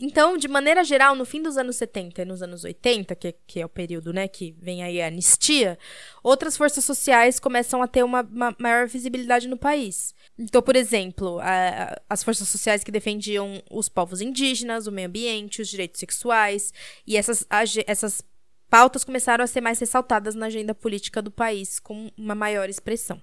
[0.00, 3.60] Então, de maneira geral, no fim dos anos 70 e nos anos 80, que, que
[3.60, 5.76] é o período né, que vem aí a anistia,
[6.22, 10.14] outras forças sociais começam a ter uma, uma maior visibilidade no país.
[10.38, 11.46] Então, por exemplo, a-
[11.94, 16.72] a- as forças sociais que defendiam os povos indígenas, o meio ambiente, os direitos sexuais,
[17.04, 18.22] e essas, age- essas
[18.70, 23.20] pautas começaram a ser mais ressaltadas na agenda política do país, com uma maior expressão.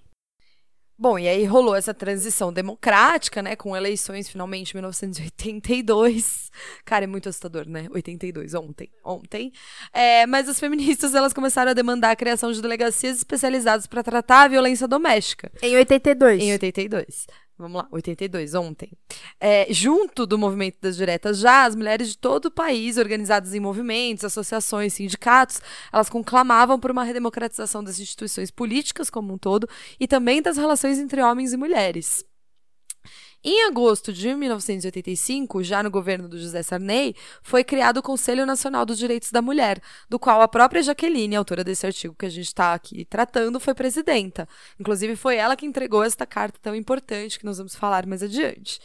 [0.97, 6.49] Bom, e aí rolou essa transição democrática, né, com eleições finalmente em 1982.
[6.85, 7.87] Cara, é muito assustador, né?
[7.91, 9.51] 82, ontem, ontem.
[9.91, 14.43] É, mas as feministas, elas começaram a demandar a criação de delegacias especializadas para tratar
[14.43, 15.51] a violência doméstica.
[15.61, 16.41] Em 82.
[16.41, 17.27] Em 82.
[17.58, 18.91] Vamos lá, 82, ontem.
[19.39, 23.62] É, junto do movimento das diretas já, as mulheres de todo o país, organizadas em
[23.62, 30.06] movimentos, associações, sindicatos, elas conclamavam por uma redemocratização das instituições políticas como um todo e
[30.06, 32.26] também das relações entre homens e mulheres.
[33.47, 38.87] Em agosto de 1985, já no governo do José Sarney, foi criado o Conselho Nacional
[38.87, 39.79] dos Direitos da Mulher,
[40.09, 43.75] do qual a própria Jaqueline, autora desse artigo que a gente está aqui tratando, foi
[43.75, 44.49] presidenta.
[44.79, 48.79] Inclusive, foi ela que entregou esta carta tão importante que nós vamos falar mais adiante.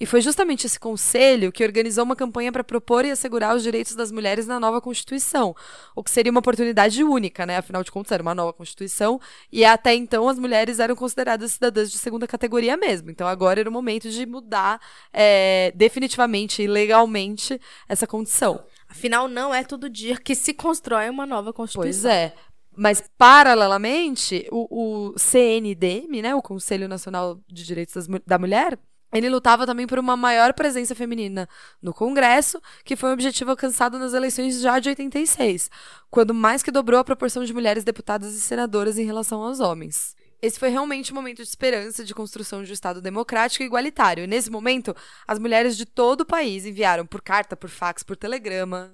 [0.00, 3.94] E foi justamente esse conselho que organizou uma campanha para propor e assegurar os direitos
[3.94, 5.54] das mulheres na nova Constituição,
[5.94, 7.56] o que seria uma oportunidade única, né?
[7.56, 9.20] Afinal de contas, era uma nova Constituição
[9.52, 13.10] e até então as mulheres eram consideradas cidadãs de segunda categoria mesmo.
[13.10, 14.80] Então agora era o momento de mudar
[15.12, 18.64] é, definitivamente e legalmente essa condição.
[18.88, 22.10] Afinal, não é todo dia que se constrói uma nova Pois Constituição.
[22.10, 22.34] é.
[22.80, 28.78] Mas, paralelamente, o, o CNDM, né, o Conselho Nacional de Direitos das da Mulher,
[29.12, 31.48] Ele lutava também por uma maior presença feminina
[31.80, 35.70] no Congresso, que foi um objetivo alcançado nas eleições já de 86,
[36.10, 40.14] quando mais que dobrou a proporção de mulheres deputadas e senadoras em relação aos homens.
[40.40, 44.22] Esse foi realmente um momento de esperança de construção de um Estado democrático e igualitário.
[44.22, 44.94] E nesse momento,
[45.26, 48.92] as mulheres de todo o país enviaram por carta, por fax, por telegrama,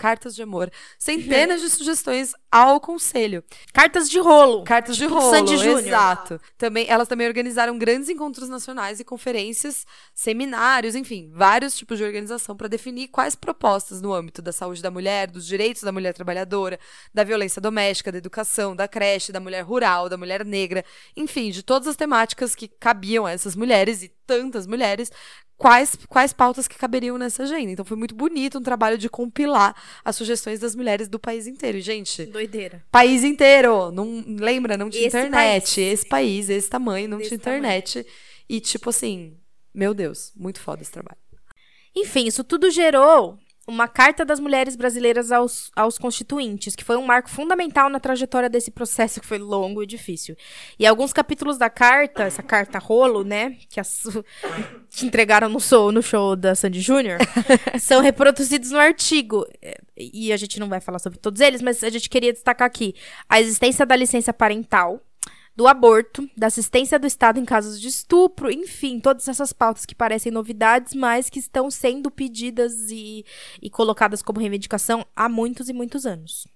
[0.00, 3.44] cartas de amor, centenas de sugestões ao conselho.
[3.70, 4.64] Cartas de rolo.
[4.64, 5.80] Cartas tipo de rolo, Sandy Júnior.
[5.80, 6.40] exato.
[6.56, 12.56] Também, elas também organizaram grandes encontros nacionais e conferências, seminários, enfim, vários tipos de organização
[12.56, 16.80] para definir quais propostas no âmbito da saúde da mulher, dos direitos da mulher trabalhadora,
[17.12, 20.82] da violência doméstica, da educação, da creche, da mulher rural, da mulher negra,
[21.14, 25.10] enfim, de todas as temáticas que cabiam a essas mulheres e tantas mulheres,
[25.56, 27.72] quais, quais pautas que caberiam nessa agenda.
[27.72, 29.74] Então foi muito bonito um trabalho de compilar
[30.04, 31.78] as sugestões das mulheres do país inteiro.
[31.78, 32.84] E, gente, Doideira.
[32.92, 35.92] país inteiro, não lembra, não tinha Esse internet, país.
[35.92, 38.06] esse país, esse tamanho, não Desse tinha internet.
[38.48, 39.36] E tipo assim,
[39.74, 41.18] meu Deus, muito foda esse trabalho.
[41.96, 43.36] Enfim, isso tudo gerou
[43.66, 48.48] uma Carta das Mulheres Brasileiras aos, aos Constituintes, que foi um marco fundamental na trajetória
[48.48, 50.36] desse processo que foi longo e difícil.
[50.78, 54.04] E alguns capítulos da carta, essa carta rolo, né, que, as,
[54.90, 57.18] que entregaram no show, no show da Sandy Júnior,
[57.78, 59.46] são reproduzidos no artigo.
[59.96, 62.94] E a gente não vai falar sobre todos eles, mas a gente queria destacar aqui
[63.28, 65.00] a existência da licença parental,
[65.56, 69.94] do aborto, da assistência do Estado em casos de estupro, enfim, todas essas pautas que
[69.94, 73.24] parecem novidades, mas que estão sendo pedidas e,
[73.60, 76.46] e colocadas como reivindicação há muitos e muitos anos.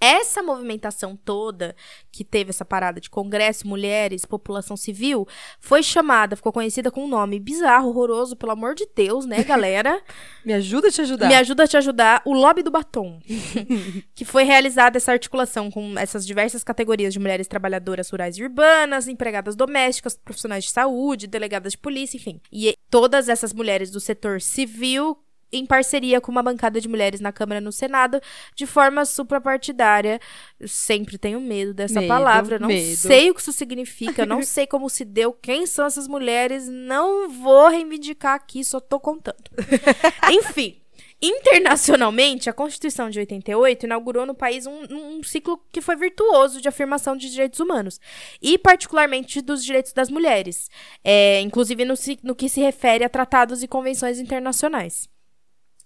[0.00, 1.76] Essa movimentação toda,
[2.10, 5.28] que teve essa parada de Congresso, mulheres, população civil,
[5.60, 10.02] foi chamada, ficou conhecida com um nome bizarro, horroroso, pelo amor de Deus, né, galera?
[10.42, 11.28] Me ajuda a te ajudar.
[11.28, 13.20] Me ajuda a te ajudar, o Lobby do Batom.
[14.14, 19.06] que foi realizada essa articulação com essas diversas categorias de mulheres trabalhadoras rurais e urbanas,
[19.06, 22.40] empregadas domésticas, profissionais de saúde, delegadas de polícia, enfim.
[22.50, 25.18] E todas essas mulheres do setor civil
[25.52, 28.20] em parceria com uma bancada de mulheres na Câmara e no Senado,
[28.54, 30.20] de forma suprapartidária.
[30.58, 32.96] Eu sempre tenho medo dessa Medo, palavra, não medo.
[32.96, 37.30] sei o que isso significa, não sei como se deu, quem são essas mulheres, não
[37.30, 39.44] vou reivindicar aqui, só tô contando.
[40.30, 40.76] Enfim.
[41.22, 46.68] Internacionalmente, a Constituição de 88 inaugurou no país um, um ciclo que foi virtuoso de
[46.68, 48.00] afirmação de direitos humanos,
[48.40, 50.70] e particularmente dos direitos das mulheres,
[51.04, 55.10] é, inclusive no, no que se refere a tratados e convenções internacionais.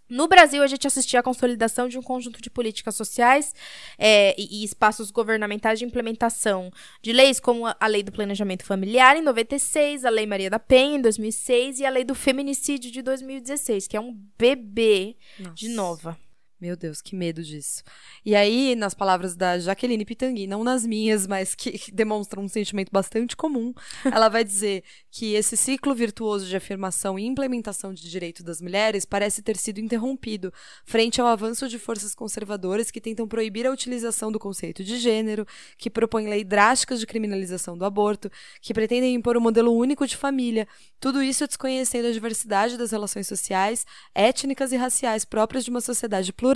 [0.09, 3.55] No Brasil, a gente assistia à consolidação de um conjunto de políticas sociais
[3.99, 6.71] é, e, espaços governamentais de implementação
[7.03, 10.97] de leis como a Lei do Planejamento Familiar, em 96, a Lei Maria da Penha,
[10.97, 15.17] em 2006, e a Lei do Feminicídio, de 2016, que é um bebê
[15.55, 15.77] de Nossa.
[15.77, 16.24] nova.
[16.65, 17.83] Meu Deus, que medo disso.
[18.25, 22.89] E aí, nas palavras da Jaqueline Pitangui, não nas minhas, mas que demonstram um sentimento
[22.91, 23.75] bastante comum,
[24.11, 29.05] ela vai dizer que esse ciclo virtuoso de afirmação e implementação de direitos das mulheres
[29.05, 30.51] parece ter sido interrompido
[30.87, 35.47] frente ao avanço de forças conservadoras que tentam proibir a utilização do conceito de gênero,
[35.77, 40.17] que propõem leis drásticas de criminalização do aborto, que pretendem impor um modelo único de
[40.17, 40.67] família,
[40.99, 43.85] tudo isso desconhecendo a diversidade das relações sociais,
[44.15, 46.54] étnicas e raciais próprias de uma sociedade plural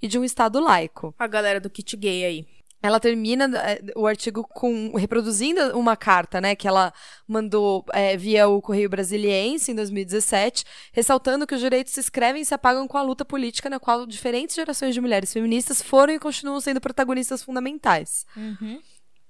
[0.00, 1.14] e de um Estado laico.
[1.18, 2.46] A galera do kit gay aí.
[2.82, 6.92] Ela termina eh, o artigo com reproduzindo uma carta, né, que ela
[7.28, 12.44] mandou eh, via o Correio Brasiliense em 2017, ressaltando que os direitos se escrevem e
[12.44, 16.18] se apagam com a luta política na qual diferentes gerações de mulheres feministas foram e
[16.18, 18.24] continuam sendo protagonistas fundamentais.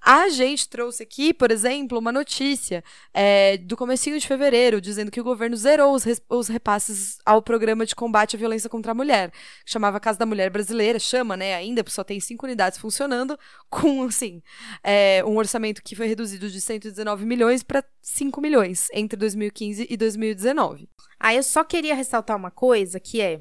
[0.02, 2.82] A gente trouxe aqui, por exemplo, uma notícia
[3.12, 7.84] é, do comecinho de fevereiro, dizendo que o governo zerou os, os repasses ao programa
[7.84, 11.54] de combate à violência contra a mulher, que chamava Casa da Mulher Brasileira, chama, né,
[11.54, 13.38] ainda, só tem cinco unidades funcionando,
[13.68, 14.42] com, assim,
[14.82, 19.96] é, um orçamento que foi reduzido de 119 milhões para 5 milhões entre 2015 e
[19.98, 20.88] 2019.
[21.18, 23.40] Aí eu só queria ressaltar uma coisa, que é...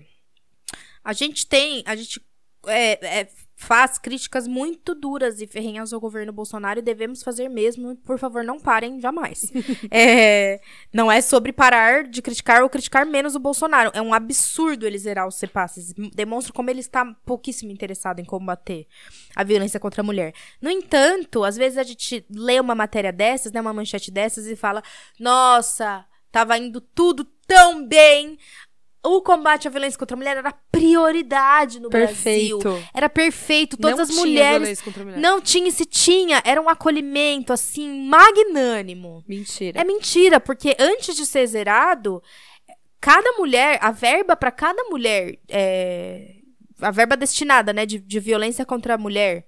[1.04, 1.82] A gente tem...
[1.86, 2.22] A gente
[2.68, 3.30] é, é,
[3.60, 7.94] faz críticas muito duras e ferrenhas ao governo Bolsonaro e devemos fazer mesmo.
[7.98, 9.52] Por favor, não parem jamais.
[9.92, 10.62] É,
[10.94, 13.92] não é sobre parar de criticar ou criticar menos o Bolsonaro.
[13.94, 15.94] É um absurdo ele zerar os repasses.
[16.14, 18.88] Demonstra como ele está pouquíssimo interessado em combater
[19.36, 20.34] a violência contra a mulher.
[20.62, 24.56] No entanto, às vezes a gente lê uma matéria dessas, né, uma manchete dessas e
[24.56, 24.82] fala:
[25.20, 28.38] Nossa, tava indo tudo tão bem.
[29.04, 32.60] O combate à violência contra a mulher era prioridade no Perfeito.
[32.60, 32.84] Brasil.
[32.94, 33.78] Era perfeito.
[33.78, 34.58] Todas Não as tinha mulheres.
[34.60, 35.20] violência contra a mulher.
[35.20, 39.24] Não tinha, e se tinha, era um acolhimento, assim, magnânimo.
[39.28, 39.80] Mentira.
[39.80, 42.22] É mentira, porque antes de ser zerado,
[43.00, 46.36] cada mulher, a verba pra cada mulher, é,
[46.82, 49.46] a verba destinada, né, de, de violência contra a mulher,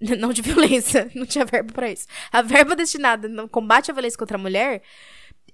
[0.18, 2.06] não de violência, não tinha verba pra isso.
[2.30, 4.80] A verba destinada no combate à violência contra a mulher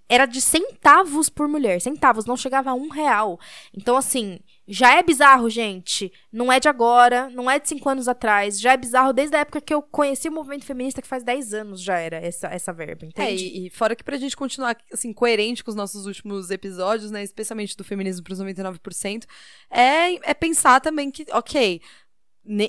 [0.08, 1.80] era de centavos por mulher.
[1.80, 3.38] Centavos, não chegava a um real.
[3.76, 6.10] Então, assim, já é bizarro, gente.
[6.32, 8.58] Não é de agora, não é de cinco anos atrás.
[8.60, 11.52] Já é bizarro desde a época que eu conheci o movimento feminista, que faz dez
[11.52, 13.44] anos já era essa, essa verba, É, entende?
[13.44, 17.22] e, e fora que pra gente continuar, assim, coerente com os nossos últimos episódios, né,
[17.22, 19.24] especialmente do feminismo pros 99%,
[19.70, 21.80] é, é pensar também que, ok,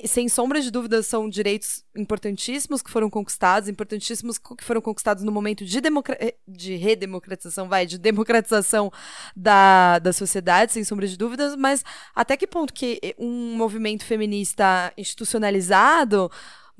[0.06, 5.32] sem sombra de dúvida, são direitos importantíssimos que foram conquistados, importantíssimos que foram conquistados no
[5.32, 5.78] momento de,
[6.18, 8.92] eh, de redemocratização, vai, de democratização
[9.34, 11.82] da, da sociedade, sem sombra de dúvidas, mas
[12.14, 16.30] até que ponto que eh, um movimento feminista institucionalizado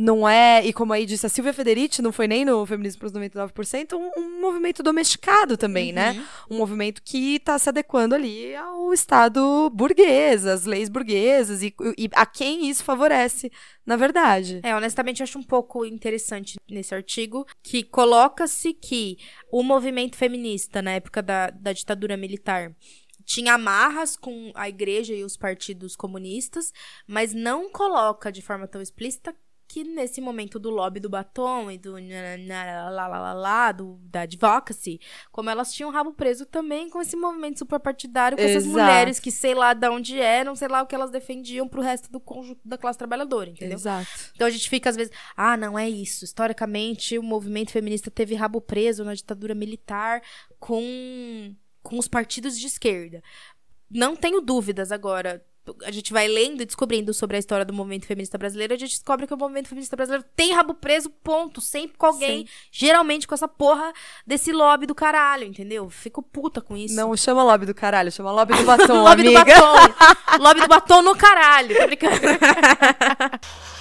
[0.01, 3.07] não é, e como aí disse a Silvia Federici, não foi nem no Feminismo para
[3.09, 6.27] os 99%, um, um movimento domesticado também, né?
[6.51, 12.09] Um movimento que está se adequando ali ao Estado burguês, às leis burguesas, e, e
[12.15, 13.53] a quem isso favorece,
[13.85, 14.61] na verdade.
[14.63, 19.19] É, honestamente, eu acho um pouco interessante nesse artigo que coloca-se que
[19.53, 22.75] o movimento feminista, na época da, da ditadura militar,
[23.23, 26.73] tinha amarras com a igreja e os partidos comunistas,
[27.07, 29.37] mas não coloca de forma tão explícita
[29.71, 31.95] que nesse momento do lobby do batom e do
[33.37, 35.01] lá, do, da advocacy,
[35.31, 38.81] como elas tinham rabo preso também com esse movimento superpartidário, com essas Exato.
[38.81, 42.11] mulheres que sei lá de onde eram, sei lá o que elas defendiam pro resto
[42.11, 43.77] do conjunto da classe trabalhadora, entendeu?
[43.77, 44.09] Exato.
[44.35, 46.25] Então a gente fica às vezes, ah, não é isso.
[46.25, 50.21] Historicamente, o movimento feminista teve rabo preso na ditadura militar
[50.59, 53.23] com, com os partidos de esquerda.
[53.89, 55.45] Não tenho dúvidas agora.
[55.85, 58.91] A gente vai lendo e descobrindo sobre a história do movimento feminista brasileiro, a gente
[58.91, 61.61] descobre que o movimento feminista brasileiro tem rabo preso, ponto.
[61.61, 63.93] Sempre com alguém, geralmente com essa porra
[64.27, 65.89] desse lobby do caralho, entendeu?
[65.91, 66.95] Fico puta com isso.
[66.95, 69.55] Não chama lobby do caralho, chama lobby do batom, lobby do amiga.
[69.55, 70.43] batom.
[70.43, 71.77] lobby do batom no caralho.
[71.77, 72.17] Tô brincando.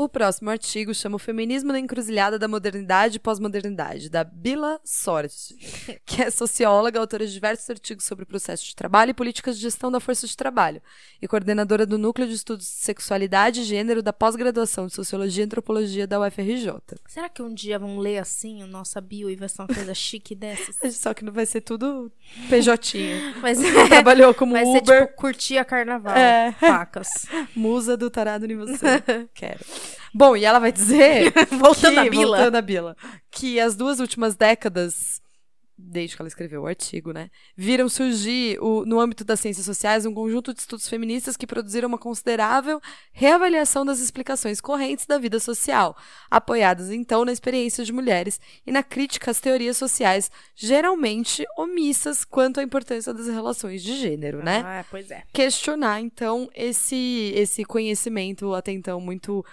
[0.00, 5.54] O próximo artigo chama o Feminismo na Encruzilhada da Modernidade e Pós-Modernidade, da Bila Sorte,
[6.06, 9.60] que é socióloga, autora de diversos artigos sobre o processo de trabalho e políticas de
[9.60, 10.80] gestão da força de trabalho,
[11.20, 15.44] e coordenadora do Núcleo de Estudos de Sexualidade e Gênero da pós-graduação de Sociologia e
[15.44, 16.80] Antropologia da UFRJ.
[17.06, 19.92] Será que um dia vão ler assim o nossa bio e vai ser uma coisa
[19.92, 20.76] chique dessas?
[20.96, 22.10] Só que não vai ser tudo
[22.48, 22.98] PJ.
[23.42, 23.58] Mas
[23.90, 26.16] Trabalhou como vai ser Uber, tipo curtir a carnaval.
[26.16, 26.52] É.
[26.52, 27.26] Facas.
[27.54, 29.02] musa do tarado em você.
[29.34, 29.60] Quero.
[30.14, 32.36] Bom, e ela vai dizer Voltando que, à Bila.
[32.36, 32.96] Voltando à Bila.
[33.30, 35.20] Que as duas últimas décadas,
[35.82, 37.30] desde que ela escreveu o artigo, né?
[37.56, 41.88] Viram surgir, o- no âmbito das ciências sociais, um conjunto de estudos feministas que produziram
[41.88, 42.80] uma considerável
[43.12, 45.96] reavaliação das explicações correntes da vida social,
[46.30, 52.60] apoiadas, então, na experiência de mulheres e na crítica às teorias sociais, geralmente omissas quanto
[52.60, 54.62] à importância das relações de gênero, né?
[54.64, 55.22] Ah, pois é.
[55.32, 59.44] questionar, então, esse, esse conhecimento até então muito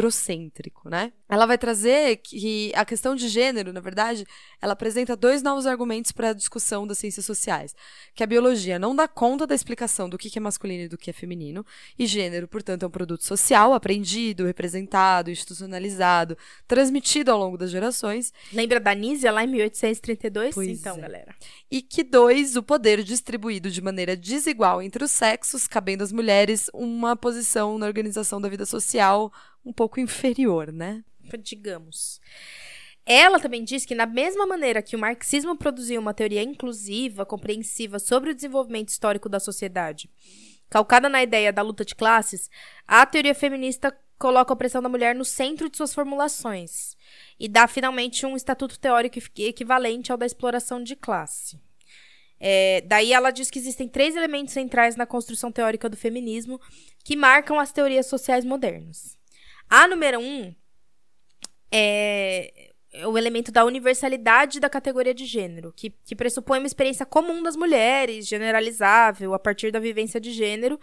[0.00, 1.12] androcêntrico, né?
[1.28, 4.26] Ela vai trazer que a questão de gênero, na verdade,
[4.60, 7.74] ela apresenta dois novos argumentos para a discussão das ciências sociais.
[8.14, 11.10] Que a biologia não dá conta da explicação do que é masculino e do que
[11.10, 11.64] é feminino,
[11.98, 18.32] e gênero, portanto, é um produto social, aprendido, representado, institucionalizado, transmitido ao longo das gerações,
[18.52, 20.54] Lembra da Nízia lá em 1832?
[20.54, 21.00] Pois então, é.
[21.00, 21.34] galera.
[21.70, 26.68] e que dois, o poder distribuído de maneira desigual entre os sexos, cabendo às mulheres
[26.72, 29.32] uma posição na organização da vida social
[29.64, 31.04] um pouco inferior, né?
[31.42, 32.20] Digamos.
[33.04, 37.98] Ela também diz que, na mesma maneira que o marxismo produziu uma teoria inclusiva, compreensiva
[37.98, 40.10] sobre o desenvolvimento histórico da sociedade,
[40.68, 42.48] calcada na ideia da luta de classes,
[42.86, 46.94] a teoria feminista coloca a opressão da mulher no centro de suas formulações
[47.38, 51.58] e dá finalmente um estatuto teórico equi- equivalente ao da exploração de classe.
[52.38, 56.60] É, daí ela diz que existem três elementos centrais na construção teórica do feminismo
[57.02, 59.18] que marcam as teorias sociais modernas.
[59.68, 60.54] A número um
[61.72, 62.69] é
[63.06, 67.56] o elemento da universalidade da categoria de gênero, que, que pressupõe uma experiência comum das
[67.56, 70.78] mulheres, generalizável, a partir da vivência de gênero,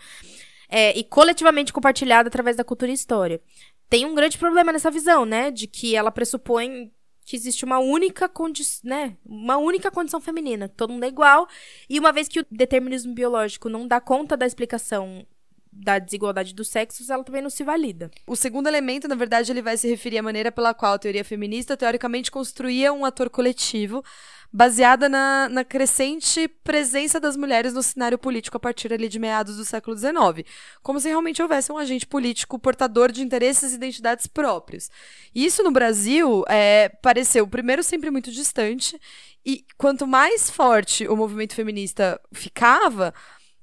[0.70, 3.42] é, e coletivamente compartilhada através da cultura e história.
[3.90, 5.52] Tem um grande problema nessa visão, né?
[5.52, 6.92] De que ela pressupõe
[7.26, 9.18] que existe uma única condição, né?
[9.26, 11.48] Uma única condição feminina, todo mundo é igual,
[11.90, 15.26] e uma vez que o determinismo biológico não dá conta da explicação
[15.72, 18.10] da desigualdade dos sexos, ela também não se valida.
[18.26, 21.24] O segundo elemento, na verdade, ele vai se referir à maneira pela qual a teoria
[21.24, 24.04] feminista teoricamente construía um ator coletivo,
[24.52, 29.58] baseada na, na crescente presença das mulheres no cenário político a partir ali de meados
[29.58, 30.48] do século XIX,
[30.82, 34.90] como se realmente houvesse um agente político portador de interesses e identidades próprios.
[35.36, 39.00] Isso no Brasil é, pareceu, primeiro, sempre muito distante,
[39.46, 43.14] e quanto mais forte o movimento feminista ficava,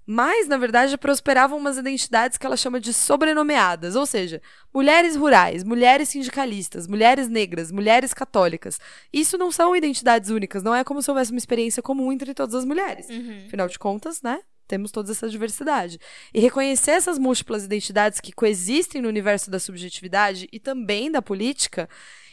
[0.07, 4.43] Mas, na verdade, prosperavam umas identidades que ela chama de sobrenomeadas, ou seja,
[4.73, 8.79] mulheres rurais, mulheres sindicalistas, mulheres negras, mulheres católicas.
[9.13, 12.55] Isso não são identidades únicas, não é como se houvesse uma experiência comum entre todas
[12.55, 13.09] as mulheres.
[13.09, 13.45] Uhum.
[13.47, 14.41] Afinal de contas, né?
[14.69, 15.99] Temos toda essa diversidade.
[16.33, 21.89] E reconhecer essas múltiplas identidades que coexistem no universo da subjetividade e também da política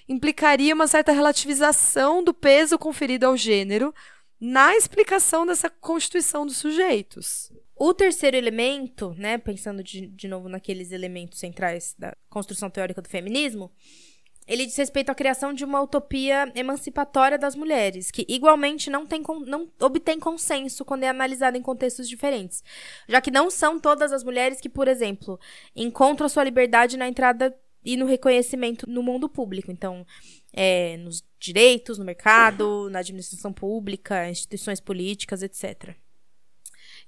[0.09, 3.93] implicaria uma certa relativização do peso conferido ao gênero
[4.39, 7.51] na explicação dessa constituição dos sujeitos.
[7.83, 13.09] O terceiro elemento, né, pensando de, de novo naqueles elementos centrais da construção teórica do
[13.09, 13.71] feminismo,
[14.47, 19.23] ele diz respeito à criação de uma utopia emancipatória das mulheres, que igualmente não, tem,
[19.47, 22.63] não obtém consenso quando é analisada em contextos diferentes.
[23.07, 25.39] Já que não são todas as mulheres que, por exemplo,
[25.75, 27.51] encontram a sua liberdade na entrada
[27.83, 29.71] e no reconhecimento no mundo público.
[29.71, 30.05] Então,
[30.53, 35.95] é, nos direitos, no mercado, na administração pública, instituições políticas, etc.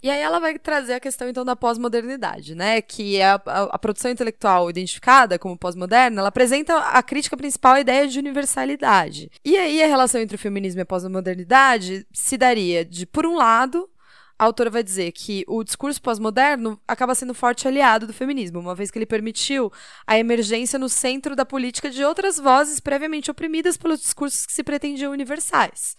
[0.03, 2.81] E aí ela vai trazer a questão, então, da pós-modernidade, né?
[2.81, 7.75] Que é a, a, a, produção intelectual identificada como pós-moderna, ela apresenta a crítica principal
[7.75, 9.31] à ideia de universalidade.
[9.45, 13.37] E aí a relação entre o feminismo e a pós-modernidade se daria de, por um
[13.37, 13.89] lado,
[14.37, 18.75] a autora vai dizer que o discurso pós-moderno acaba sendo forte aliado do feminismo, uma
[18.75, 19.71] vez que ele permitiu
[20.05, 24.63] a emergência no centro da política de outras vozes previamente oprimidas pelos discursos que se
[24.63, 25.95] pretendiam universais.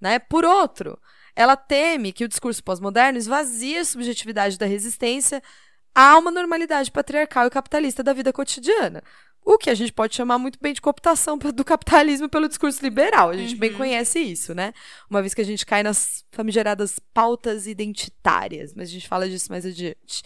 [0.00, 0.18] Né?
[0.18, 0.98] Por outro,
[1.34, 5.42] ela teme que o discurso pós-moderno esvazie a subjetividade da resistência
[5.94, 9.02] a uma normalidade patriarcal e capitalista da vida cotidiana.
[9.44, 13.30] O que a gente pode chamar muito bem de cooptação do capitalismo pelo discurso liberal.
[13.30, 13.60] A gente uhum.
[13.60, 14.72] bem conhece isso, né?
[15.10, 19.50] Uma vez que a gente cai nas famigeradas pautas identitárias, mas a gente fala disso
[19.50, 20.22] mais adiante.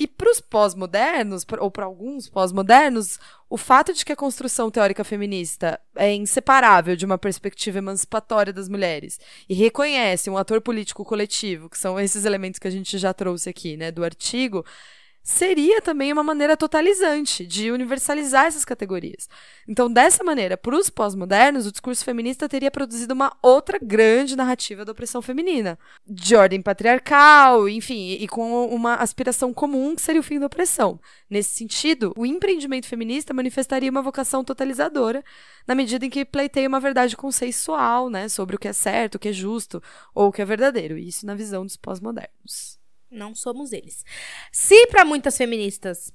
[0.00, 3.20] E para os pós-modernos, ou para alguns pós-modernos,
[3.50, 8.66] o fato de que a construção teórica feminista é inseparável de uma perspectiva emancipatória das
[8.66, 13.12] mulheres e reconhece um ator político coletivo, que são esses elementos que a gente já
[13.12, 14.64] trouxe aqui, né, do artigo,
[15.22, 19.28] seria também uma maneira totalizante de universalizar essas categorias.
[19.68, 24.84] Então, dessa maneira, para os pós-modernos, o discurso feminista teria produzido uma outra grande narrativa
[24.84, 30.24] da opressão feminina, de ordem patriarcal, enfim, e com uma aspiração comum que seria o
[30.24, 30.98] fim da opressão.
[31.28, 35.22] Nesse sentido, o empreendimento feminista manifestaria uma vocação totalizadora,
[35.66, 39.18] na medida em que pleiteia uma verdade consensual, né, sobre o que é certo, o
[39.18, 39.82] que é justo
[40.14, 42.79] ou o que é verdadeiro, isso na visão dos pós-modernos.
[43.10, 44.04] Não somos eles.
[44.52, 46.12] Se para muitas feministas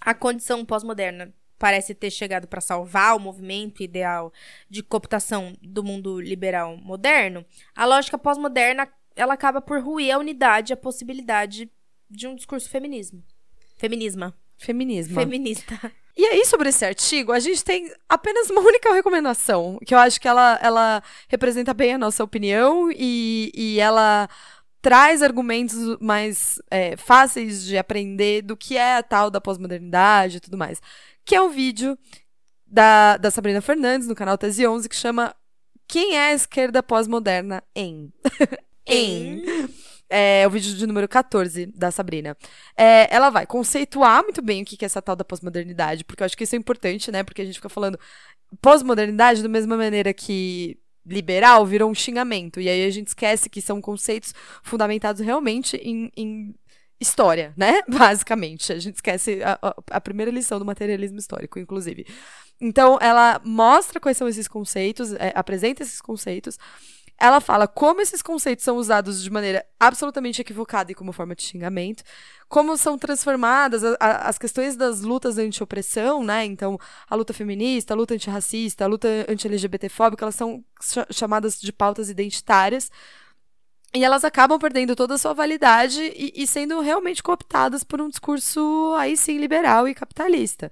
[0.00, 4.32] a condição pós-moderna parece ter chegado para salvar o movimento ideal
[4.68, 7.44] de cooptação do mundo liberal moderno,
[7.74, 11.70] a lógica pós-moderna ela acaba por ruir a unidade, a possibilidade
[12.10, 13.22] de um discurso feminismo.
[13.76, 14.34] Feminisma.
[14.58, 15.14] Feminismo.
[15.14, 15.92] Feminista.
[16.16, 20.20] E aí, sobre esse artigo, a gente tem apenas uma única recomendação, que eu acho
[20.20, 24.28] que ela, ela representa bem a nossa opinião e, e ela
[24.84, 30.40] traz argumentos mais é, fáceis de aprender do que é a tal da pós-modernidade e
[30.40, 30.78] tudo mais.
[31.24, 31.96] Que é um vídeo
[32.66, 35.34] da, da Sabrina Fernandes, no canal Tese 11, que chama
[35.88, 38.12] Quem é a esquerda pós-moderna em?
[38.86, 39.42] em.
[40.10, 42.36] É o vídeo de número 14 da Sabrina.
[42.76, 46.26] É, ela vai conceituar muito bem o que é essa tal da pós-modernidade, porque eu
[46.26, 47.24] acho que isso é importante, né?
[47.24, 47.98] Porque a gente fica falando
[48.60, 52.60] pós-modernidade da mesma maneira que liberal virou um xingamento.
[52.60, 56.54] E aí a gente esquece que são conceitos fundamentados realmente em, em
[57.00, 57.82] história, né?
[57.88, 58.72] Basicamente.
[58.72, 62.06] A gente esquece a, a, a, primeira lição do materialismo histórico, inclusive.
[62.60, 66.58] Então, ela mostra quais são esses conceitos, é, apresenta esses conceitos.
[67.24, 71.42] Ela fala como esses conceitos são usados de maneira absolutamente equivocada e como forma de
[71.42, 72.04] xingamento,
[72.50, 76.44] como são transformadas a, a, as questões das lutas anti-opressão, né?
[76.44, 81.72] Então, a luta feminista, a luta antirracista, a luta anti-LGBTfóbica, elas são ch chamadas de
[81.72, 82.90] pautas identitárias.
[83.94, 88.10] E elas acabam perdendo toda a sua validade e, e sendo realmente cooptadas por um
[88.10, 90.70] discurso aí sim liberal e capitalista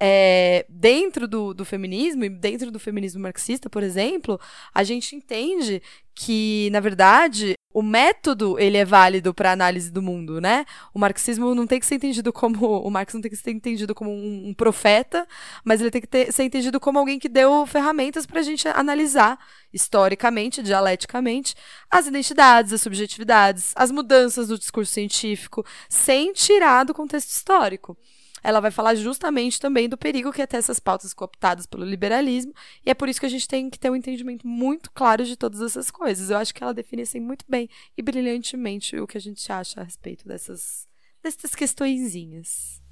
[0.00, 4.40] é, dentro do, do feminismo, e dentro do feminismo marxista, por exemplo,
[4.74, 5.82] a gente entende
[6.14, 10.66] que, na verdade, o método ele é válido para análise do mundo, né?
[10.92, 13.94] O marxismo não tem que ser entendido como o Marx não tem que ser entendido
[13.94, 15.26] como um, um profeta,
[15.64, 18.68] mas ele tem que ter, ser entendido como alguém que deu ferramentas para a gente
[18.68, 19.38] analisar
[19.72, 21.54] historicamente, dialeticamente,
[21.90, 27.96] as identidades, as subjetividades, as mudanças do discurso científico, sem tirar do contexto histórico
[28.42, 32.52] ela vai falar justamente também do perigo que é ter essas pautas cooptadas pelo liberalismo,
[32.84, 35.36] e é por isso que a gente tem que ter um entendimento muito claro de
[35.36, 36.30] todas essas coisas.
[36.30, 39.80] Eu acho que ela define assim muito bem e brilhantemente o que a gente acha
[39.80, 40.86] a respeito dessas,
[41.22, 42.82] dessas questõezinhas.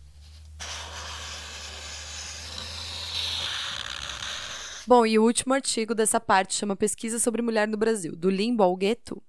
[4.86, 8.62] Bom, e o último artigo dessa parte chama Pesquisa sobre Mulher no Brasil, do Limbo
[8.62, 9.22] ao Gueto.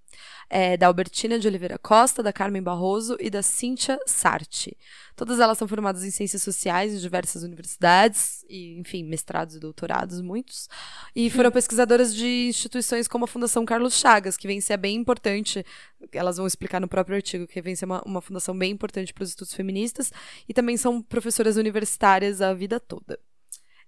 [0.51, 4.77] É, da Albertina de Oliveira Costa, da Carmen Barroso e da Cíntia Sarti.
[5.15, 10.19] Todas elas são formadas em ciências sociais em diversas universidades, e, enfim, mestrados e doutorados,
[10.19, 10.67] muitos.
[11.15, 15.65] E foram pesquisadoras de instituições como a Fundação Carlos Chagas, que vem ser bem importante,
[16.11, 19.23] elas vão explicar no próprio artigo, que vem ser uma, uma fundação bem importante para
[19.23, 20.11] os estudos feministas,
[20.49, 23.17] e também são professoras universitárias a vida toda.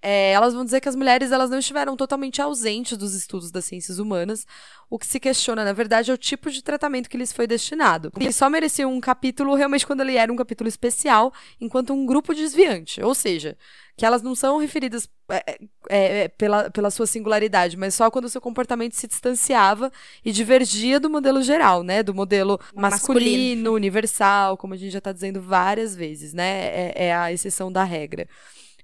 [0.05, 3.63] É, elas vão dizer que as mulheres elas não estiveram totalmente ausentes dos estudos das
[3.63, 4.45] ciências humanas.
[4.89, 8.11] O que se questiona, na verdade, é o tipo de tratamento que lhes foi destinado.
[8.19, 12.35] Eles só mereciam um capítulo realmente quando ele era um capítulo especial, enquanto um grupo
[12.35, 13.01] desviante.
[13.01, 13.57] Ou seja,
[13.95, 15.57] que elas não são referidas é,
[15.89, 19.89] é, é, pela, pela sua singularidade, mas só quando o seu comportamento se distanciava
[20.25, 22.03] e divergia do modelo geral, né?
[22.03, 23.73] Do modelo masculino, masculino.
[23.73, 26.91] universal, como a gente já está dizendo várias vezes, né?
[26.91, 28.27] É, é a exceção da regra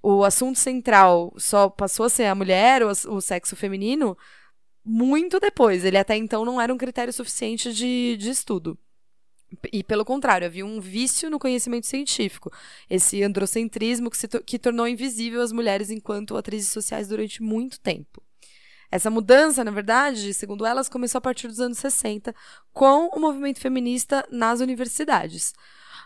[0.02, 4.18] o assunto central só passou a ser a mulher, o, o sexo feminino,
[4.84, 5.84] muito depois.
[5.84, 8.78] Ele até então não era um critério suficiente de, de estudo.
[9.74, 12.52] E, pelo contrário, havia um vício no conhecimento científico.
[12.90, 17.80] Esse androcentrismo que, se to que tornou invisível as mulheres enquanto atrizes sociais durante muito
[17.80, 18.22] tempo.
[18.92, 22.34] Essa mudança, na verdade, segundo elas, começou a partir dos anos 60,
[22.72, 25.54] com o movimento feminista nas universidades.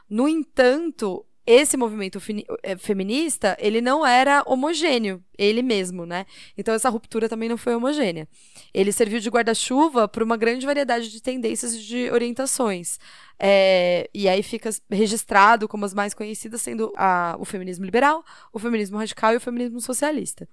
[0.09, 2.21] No entanto, esse movimento
[2.63, 6.25] eh, feminista, ele não era homogêneo, ele mesmo, né?
[6.57, 8.27] Então essa ruptura também não foi homogênea.
[8.73, 12.97] Ele serviu de guarda-chuva para uma grande variedade de tendências e de orientações.
[13.37, 18.23] É, e aí fica registrado como as mais conhecidas sendo a, o feminismo liberal,
[18.53, 20.47] o feminismo radical e o feminismo socialista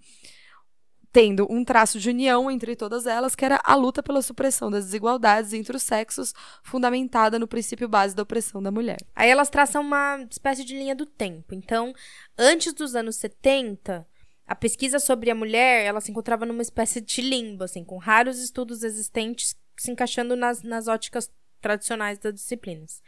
[1.12, 4.84] tendo um traço de união entre todas elas, que era a luta pela supressão das
[4.84, 6.32] desigualdades entre os sexos,
[6.62, 8.98] fundamentada no princípio base da opressão da mulher.
[9.14, 11.54] Aí elas traçam uma espécie de linha do tempo.
[11.54, 11.92] Então,
[12.38, 14.06] antes dos anos 70,
[14.46, 18.38] a pesquisa sobre a mulher, ela se encontrava numa espécie de limbo, assim, com raros
[18.38, 21.30] estudos existentes se encaixando nas, nas óticas
[21.60, 23.02] tradicionais das disciplinas.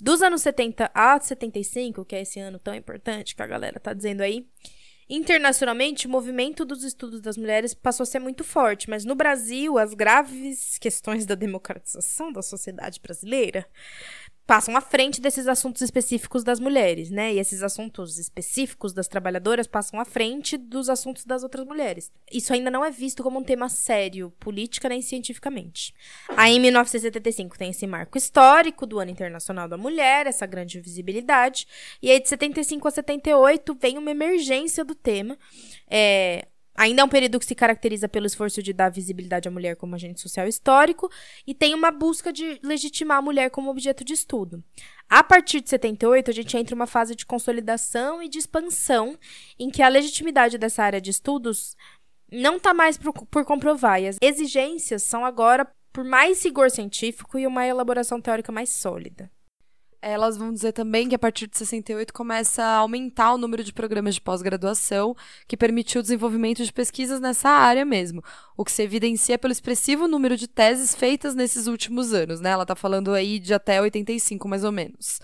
[0.00, 3.92] Dos anos 70 a 75, que é esse ano tão importante que a galera tá
[3.92, 4.46] dizendo aí,
[5.08, 9.78] Internacionalmente, o movimento dos estudos das mulheres passou a ser muito forte, mas no Brasil,
[9.78, 13.66] as graves questões da democratização da sociedade brasileira
[14.46, 17.32] passam à frente desses assuntos específicos das mulheres, né?
[17.32, 22.12] E esses assuntos específicos das trabalhadoras passam à frente dos assuntos das outras mulheres.
[22.30, 25.94] Isso ainda não é visto como um tema sério, política nem cientificamente.
[26.36, 31.66] Aí, em 1975, tem esse marco histórico do Ano Internacional da Mulher, essa grande visibilidade.
[32.02, 35.38] E aí, de 75 a 78, vem uma emergência do tema.
[35.88, 39.76] É, Ainda é um período que se caracteriza pelo esforço de dar visibilidade à mulher
[39.76, 41.08] como agente social histórico
[41.46, 44.62] e tem uma busca de legitimar a mulher como objeto de estudo.
[45.08, 49.16] A partir de 78, a gente entra em uma fase de consolidação e de expansão
[49.58, 51.76] em que a legitimidade dessa área de estudos
[52.30, 57.38] não está mais por, por comprovar e as exigências são agora por mais rigor científico
[57.38, 59.30] e uma elaboração teórica mais sólida.
[60.06, 63.72] Elas vão dizer também que a partir de 68 começa a aumentar o número de
[63.72, 65.16] programas de pós-graduação,
[65.48, 68.22] que permitiu o desenvolvimento de pesquisas nessa área mesmo,
[68.54, 72.50] o que se evidencia pelo expressivo número de teses feitas nesses últimos anos, né?
[72.50, 75.20] Ela está falando aí de até 85, mais ou menos.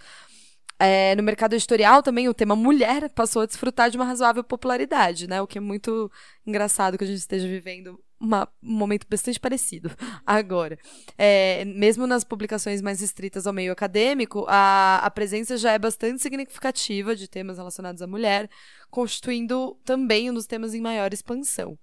[0.83, 5.29] É, no mercado editorial também o tema mulher passou a desfrutar de uma razoável popularidade,
[5.29, 5.43] né?
[5.43, 6.11] O que é muito
[6.47, 9.91] engraçado que a gente esteja vivendo uma, um momento bastante parecido
[10.25, 10.79] agora.
[11.19, 16.23] É, mesmo nas publicações mais restritas ao meio acadêmico, a, a presença já é bastante
[16.23, 18.49] significativa de temas relacionados à mulher,
[18.91, 21.79] constituindo também um dos temas em maior expansão.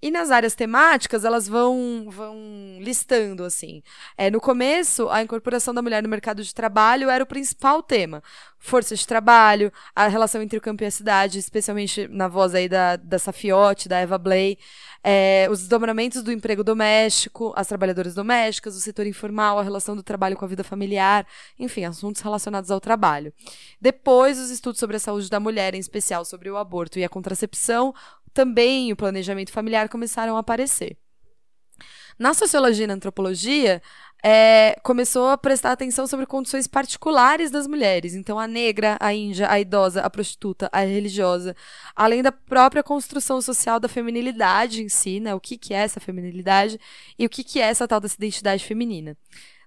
[0.00, 2.36] E nas áreas temáticas, elas vão, vão
[2.80, 3.82] listando, assim.
[4.16, 8.22] É, no começo, a incorporação da mulher no mercado de trabalho era o principal tema.
[8.60, 12.68] Força de trabalho, a relação entre o campo e a cidade, especialmente na voz aí
[12.68, 14.58] da, da Safiotti, da Eva Blay,
[15.02, 20.02] é, os desdobramentos do emprego doméstico, as trabalhadoras domésticas, o setor informal, a relação do
[20.02, 21.26] trabalho com a vida familiar,
[21.58, 23.32] enfim, assuntos relacionados ao trabalho.
[23.80, 27.08] Depois, os estudos sobre a saúde da mulher, em especial sobre o aborto e a
[27.08, 27.94] contracepção,
[28.38, 30.96] também o planejamento familiar começaram a aparecer.
[32.16, 33.82] Na sociologia e na antropologia,
[34.24, 38.14] é, começou a prestar atenção sobre condições particulares das mulheres.
[38.14, 41.56] Então, a negra, a índia, a idosa, a prostituta, a religiosa,
[41.96, 45.34] além da própria construção social da feminilidade em si, né?
[45.34, 46.78] O que, que é essa feminilidade
[47.18, 49.16] e o que, que é essa tal dessa identidade feminina.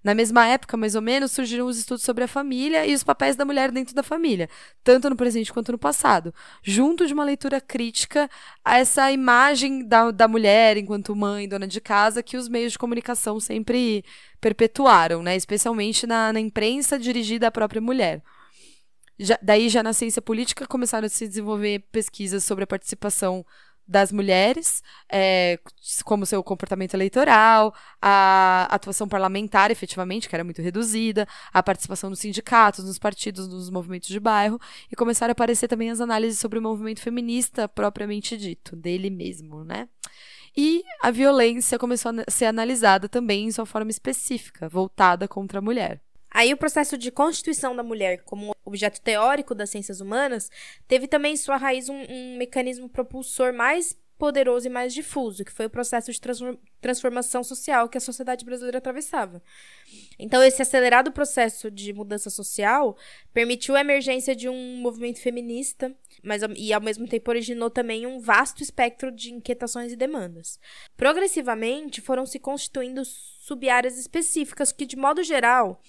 [0.03, 3.35] Na mesma época, mais ou menos, surgiram os estudos sobre a família e os papéis
[3.35, 4.49] da mulher dentro da família,
[4.83, 6.33] tanto no presente quanto no passado,
[6.63, 8.27] junto de uma leitura crítica
[8.65, 12.79] a essa imagem da, da mulher enquanto mãe, dona de casa, que os meios de
[12.79, 14.03] comunicação sempre
[14.39, 15.35] perpetuaram, né?
[15.35, 18.23] especialmente na, na imprensa dirigida à própria mulher.
[19.19, 23.45] Já, daí, já na ciência política, começaram a se desenvolver pesquisas sobre a participação
[23.87, 25.59] das mulheres, é,
[26.05, 32.19] como seu comportamento eleitoral, a atuação parlamentar, efetivamente, que era muito reduzida, a participação nos
[32.19, 34.59] sindicatos, nos partidos, nos movimentos de bairro,
[34.91, 39.63] e começaram a aparecer também as análises sobre o movimento feminista propriamente dito, dele mesmo,
[39.63, 39.89] né?
[40.55, 45.61] E a violência começou a ser analisada também em sua forma específica, voltada contra a
[45.61, 46.01] mulher.
[46.31, 50.49] Aí o processo de constituição da mulher como objeto teórico das ciências humanas
[50.87, 55.51] teve também em sua raiz um, um mecanismo propulsor mais poderoso e mais difuso, que
[55.51, 56.21] foi o processo de
[56.79, 59.41] transformação social que a sociedade brasileira atravessava.
[60.19, 62.95] Então, esse acelerado processo de mudança social
[63.33, 65.91] permitiu a emergência de um movimento feminista,
[66.21, 70.59] mas e ao mesmo tempo originou também um vasto espectro de inquietações e demandas.
[70.95, 75.81] Progressivamente, foram se constituindo sub-áreas específicas que, de modo geral,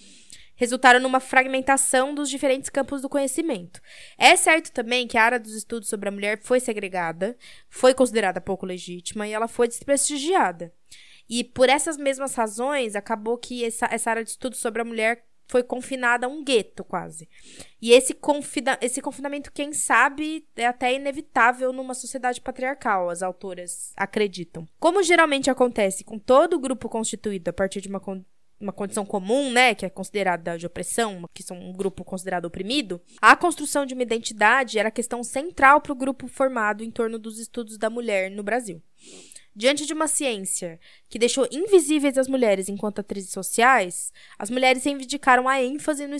[0.62, 3.80] resultaram numa fragmentação dos diferentes campos do conhecimento.
[4.16, 7.36] É certo também que a área dos estudos sobre a mulher foi segregada,
[7.68, 10.72] foi considerada pouco legítima e ela foi desprestigiada.
[11.28, 15.24] E por essas mesmas razões, acabou que essa, essa área de estudos sobre a mulher
[15.48, 17.28] foi confinada a um gueto, quase.
[17.80, 23.92] E esse, confina esse confinamento, quem sabe, é até inevitável numa sociedade patriarcal, as autoras
[23.96, 24.64] acreditam.
[24.78, 27.98] Como geralmente acontece com todo grupo constituído a partir de uma
[28.62, 33.00] uma condição comum, né, que é considerada de opressão, que são um grupo considerado oprimido,
[33.20, 37.38] a construção de uma identidade era questão central para o grupo formado em torno dos
[37.38, 38.80] estudos da mulher no Brasil.
[39.54, 45.46] Diante de uma ciência que deixou invisíveis as mulheres enquanto atrizes sociais, as mulheres reivindicaram
[45.46, 46.16] a ênfase no,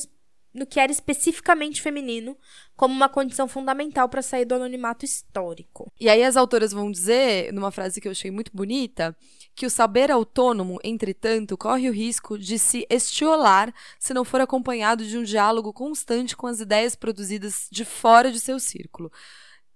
[0.52, 2.36] no que era especificamente feminino
[2.76, 5.90] como uma condição fundamental para sair do anonimato histórico.
[5.98, 9.16] E aí as autoras vão dizer, numa frase que eu achei muito bonita,
[9.54, 15.04] que o saber autônomo, entretanto, corre o risco de se estiolar se não for acompanhado
[15.04, 19.12] de um diálogo constante com as ideias produzidas de fora de seu círculo.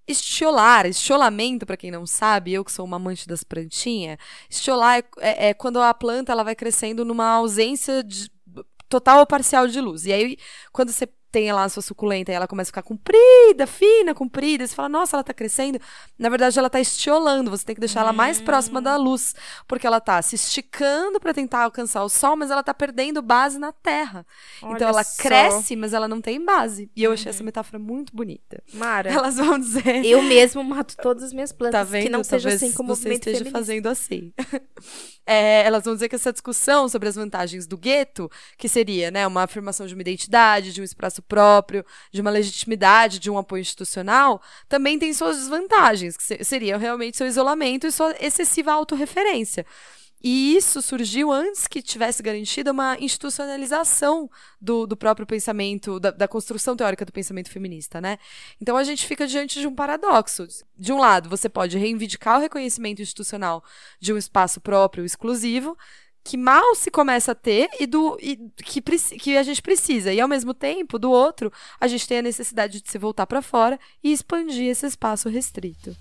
[0.09, 4.19] Estiolar, estiolamento, para quem não sabe, eu que sou uma amante das plantinhas,
[4.49, 8.31] estiolar é, é, é, quando a planta ela vai crescendo numa ausência de,
[8.89, 10.07] total ou parcial de luz.
[10.07, 10.39] E aí,
[10.73, 14.67] quando você tem lá a sua suculenta e ela começa a ficar comprida, fina, comprida,
[14.67, 15.79] você fala, nossa, ela tá crescendo.
[16.19, 19.35] Na verdade, ela tá estiolando, você tem que deixar ela mais próxima da luz,
[19.69, 23.59] porque ela tá se esticando para tentar alcançar o sol, mas ela tá perdendo base
[23.59, 24.25] na terra.
[24.63, 25.23] Olha então ela só.
[25.23, 26.91] cresce, mas ela não tem base.
[26.97, 27.45] E eu achei essa uhum.
[27.45, 28.63] metáfora muito bonita.
[28.73, 29.13] Mara.
[29.13, 30.07] Elas vão dizer.
[30.07, 32.05] Eu mesmo mato todas as minhas plantas, tá vendo?
[32.05, 33.59] que não Talvez seja assim como você esteja feminista.
[33.59, 34.33] fazendo assim.
[35.27, 39.27] é, elas vão dizer que essa discussão sobre as vantagens do gueto, que seria, né,
[39.27, 43.61] uma afirmação de uma identidade, de um espaço próprio, de uma legitimidade, de um apoio
[43.61, 49.67] institucional, também tem suas desvantagens, que seria realmente seu isolamento e sua excessiva autorreferência.
[50.23, 56.27] E isso surgiu antes que tivesse garantida uma institucionalização do, do próprio pensamento, da, da,
[56.27, 58.19] construção teórica do pensamento feminista, né?
[58.61, 60.47] Então a gente fica diante de um paradoxo.
[60.77, 63.63] De um lado, você pode reivindicar o reconhecimento institucional
[64.01, 65.77] de um espaço próprio, exclusivo,
[66.25, 70.13] que mal se começa a ter e do e que, que a gente precisa.
[70.13, 73.41] E ao mesmo tempo, do outro, a gente tem a necessidade de se voltar para
[73.41, 75.97] fora e expandir esse espaço restrito.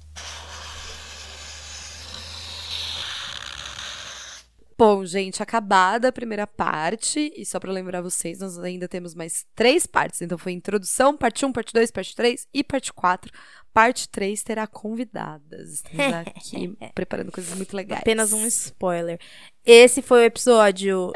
[4.77, 9.45] Bom, gente, acabada a primeira parte, e só para lembrar vocês, nós ainda temos mais
[9.55, 10.21] três partes.
[10.21, 13.31] Então foi introdução, parte 1, parte 2, parte 3 e parte 4.
[13.73, 15.75] Parte 3 terá convidadas.
[15.75, 18.01] Estamos aqui preparando coisas muito legais.
[18.01, 19.17] Apenas um spoiler.
[19.65, 21.13] Esse foi o episódio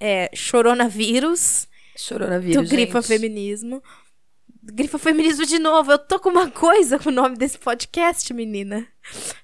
[0.00, 1.68] é, Choronavírus.
[1.96, 2.68] Choronavírus.
[2.68, 3.00] Do Grifa.
[3.00, 3.80] Feminismo.
[4.72, 5.92] Grifa Feminismo de novo.
[5.92, 8.86] Eu tô com uma coisa com o nome desse podcast, menina.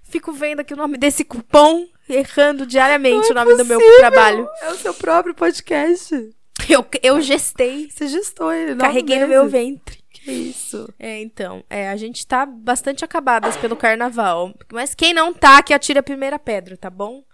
[0.03, 4.49] Fico vendo aqui o nome desse cupom errando diariamente o nome é do meu trabalho.
[4.61, 6.31] É o seu próprio podcast.
[6.69, 7.91] Eu, eu gestei.
[7.91, 9.99] Você gestou ele, Carreguei no meu ventre.
[10.11, 10.89] Que isso.
[10.99, 11.65] É, então.
[11.69, 14.55] É, a gente tá bastante acabadas pelo carnaval.
[14.73, 17.25] Mas quem não tá, que atire a primeira pedra, tá bom?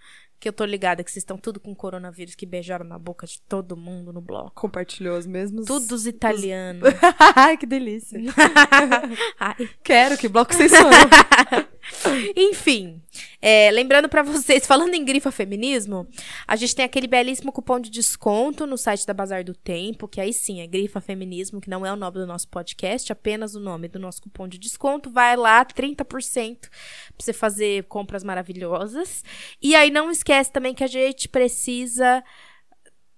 [0.41, 3.43] Que eu tô ligada que vocês estão tudo com coronavírus, que beijaram na boca de
[3.43, 4.53] todo mundo no bloco.
[4.55, 5.67] Compartilhou os mesmos.
[5.67, 6.83] Tudo os italianos.
[7.37, 8.19] Ai, que delícia.
[9.39, 9.69] Ai.
[9.85, 10.91] Quero, que bloco vocês são.
[12.37, 13.03] Enfim,
[13.41, 16.07] é, lembrando para vocês, falando em grifa feminismo,
[16.47, 20.21] a gente tem aquele belíssimo cupom de desconto no site da Bazar do Tempo, que
[20.21, 23.61] aí sim é grifa feminismo, que não é o nome do nosso podcast, apenas o
[23.61, 25.11] nome do nosso cupom de desconto.
[25.11, 26.71] Vai lá, 30% pra
[27.19, 29.25] você fazer compras maravilhosas.
[29.61, 32.23] E aí não esquece também que a gente precisa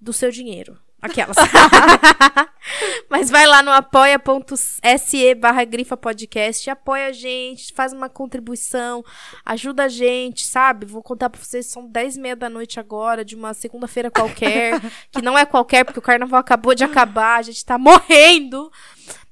[0.01, 0.79] do seu dinheiro.
[1.03, 1.37] Aquelas.
[3.11, 9.05] Mas vai lá no apoia.se barra grifa podcast, apoia a gente, faz uma contribuição,
[9.45, 10.87] ajuda a gente, sabe?
[10.87, 14.81] Vou contar pra vocês, são 10 e meia da noite agora, de uma segunda-feira qualquer,
[15.11, 18.71] que não é qualquer, porque o carnaval acabou de acabar, a gente tá morrendo.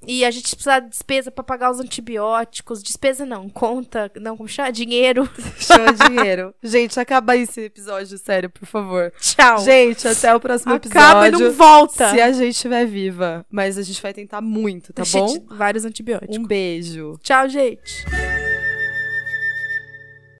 [0.06, 2.82] E a gente precisa de despesa pra pagar os antibióticos.
[2.82, 4.72] Despesa não, conta, não, como chama?
[4.72, 5.28] Dinheiro.
[5.60, 6.54] Chama dinheiro.
[6.62, 9.12] Gente, acaba aí esse episódio, sério, por favor.
[9.20, 9.58] Tchau.
[9.58, 11.48] Gente, até o próximo Acaba e episódio.
[11.48, 12.10] não volta.
[12.10, 13.44] Se a gente estiver viva.
[13.50, 15.38] Mas a gente vai tentar muito, tá Cheio bom?
[15.38, 16.36] de Vários antibióticos.
[16.36, 17.18] Um beijo.
[17.22, 18.04] Tchau, gente.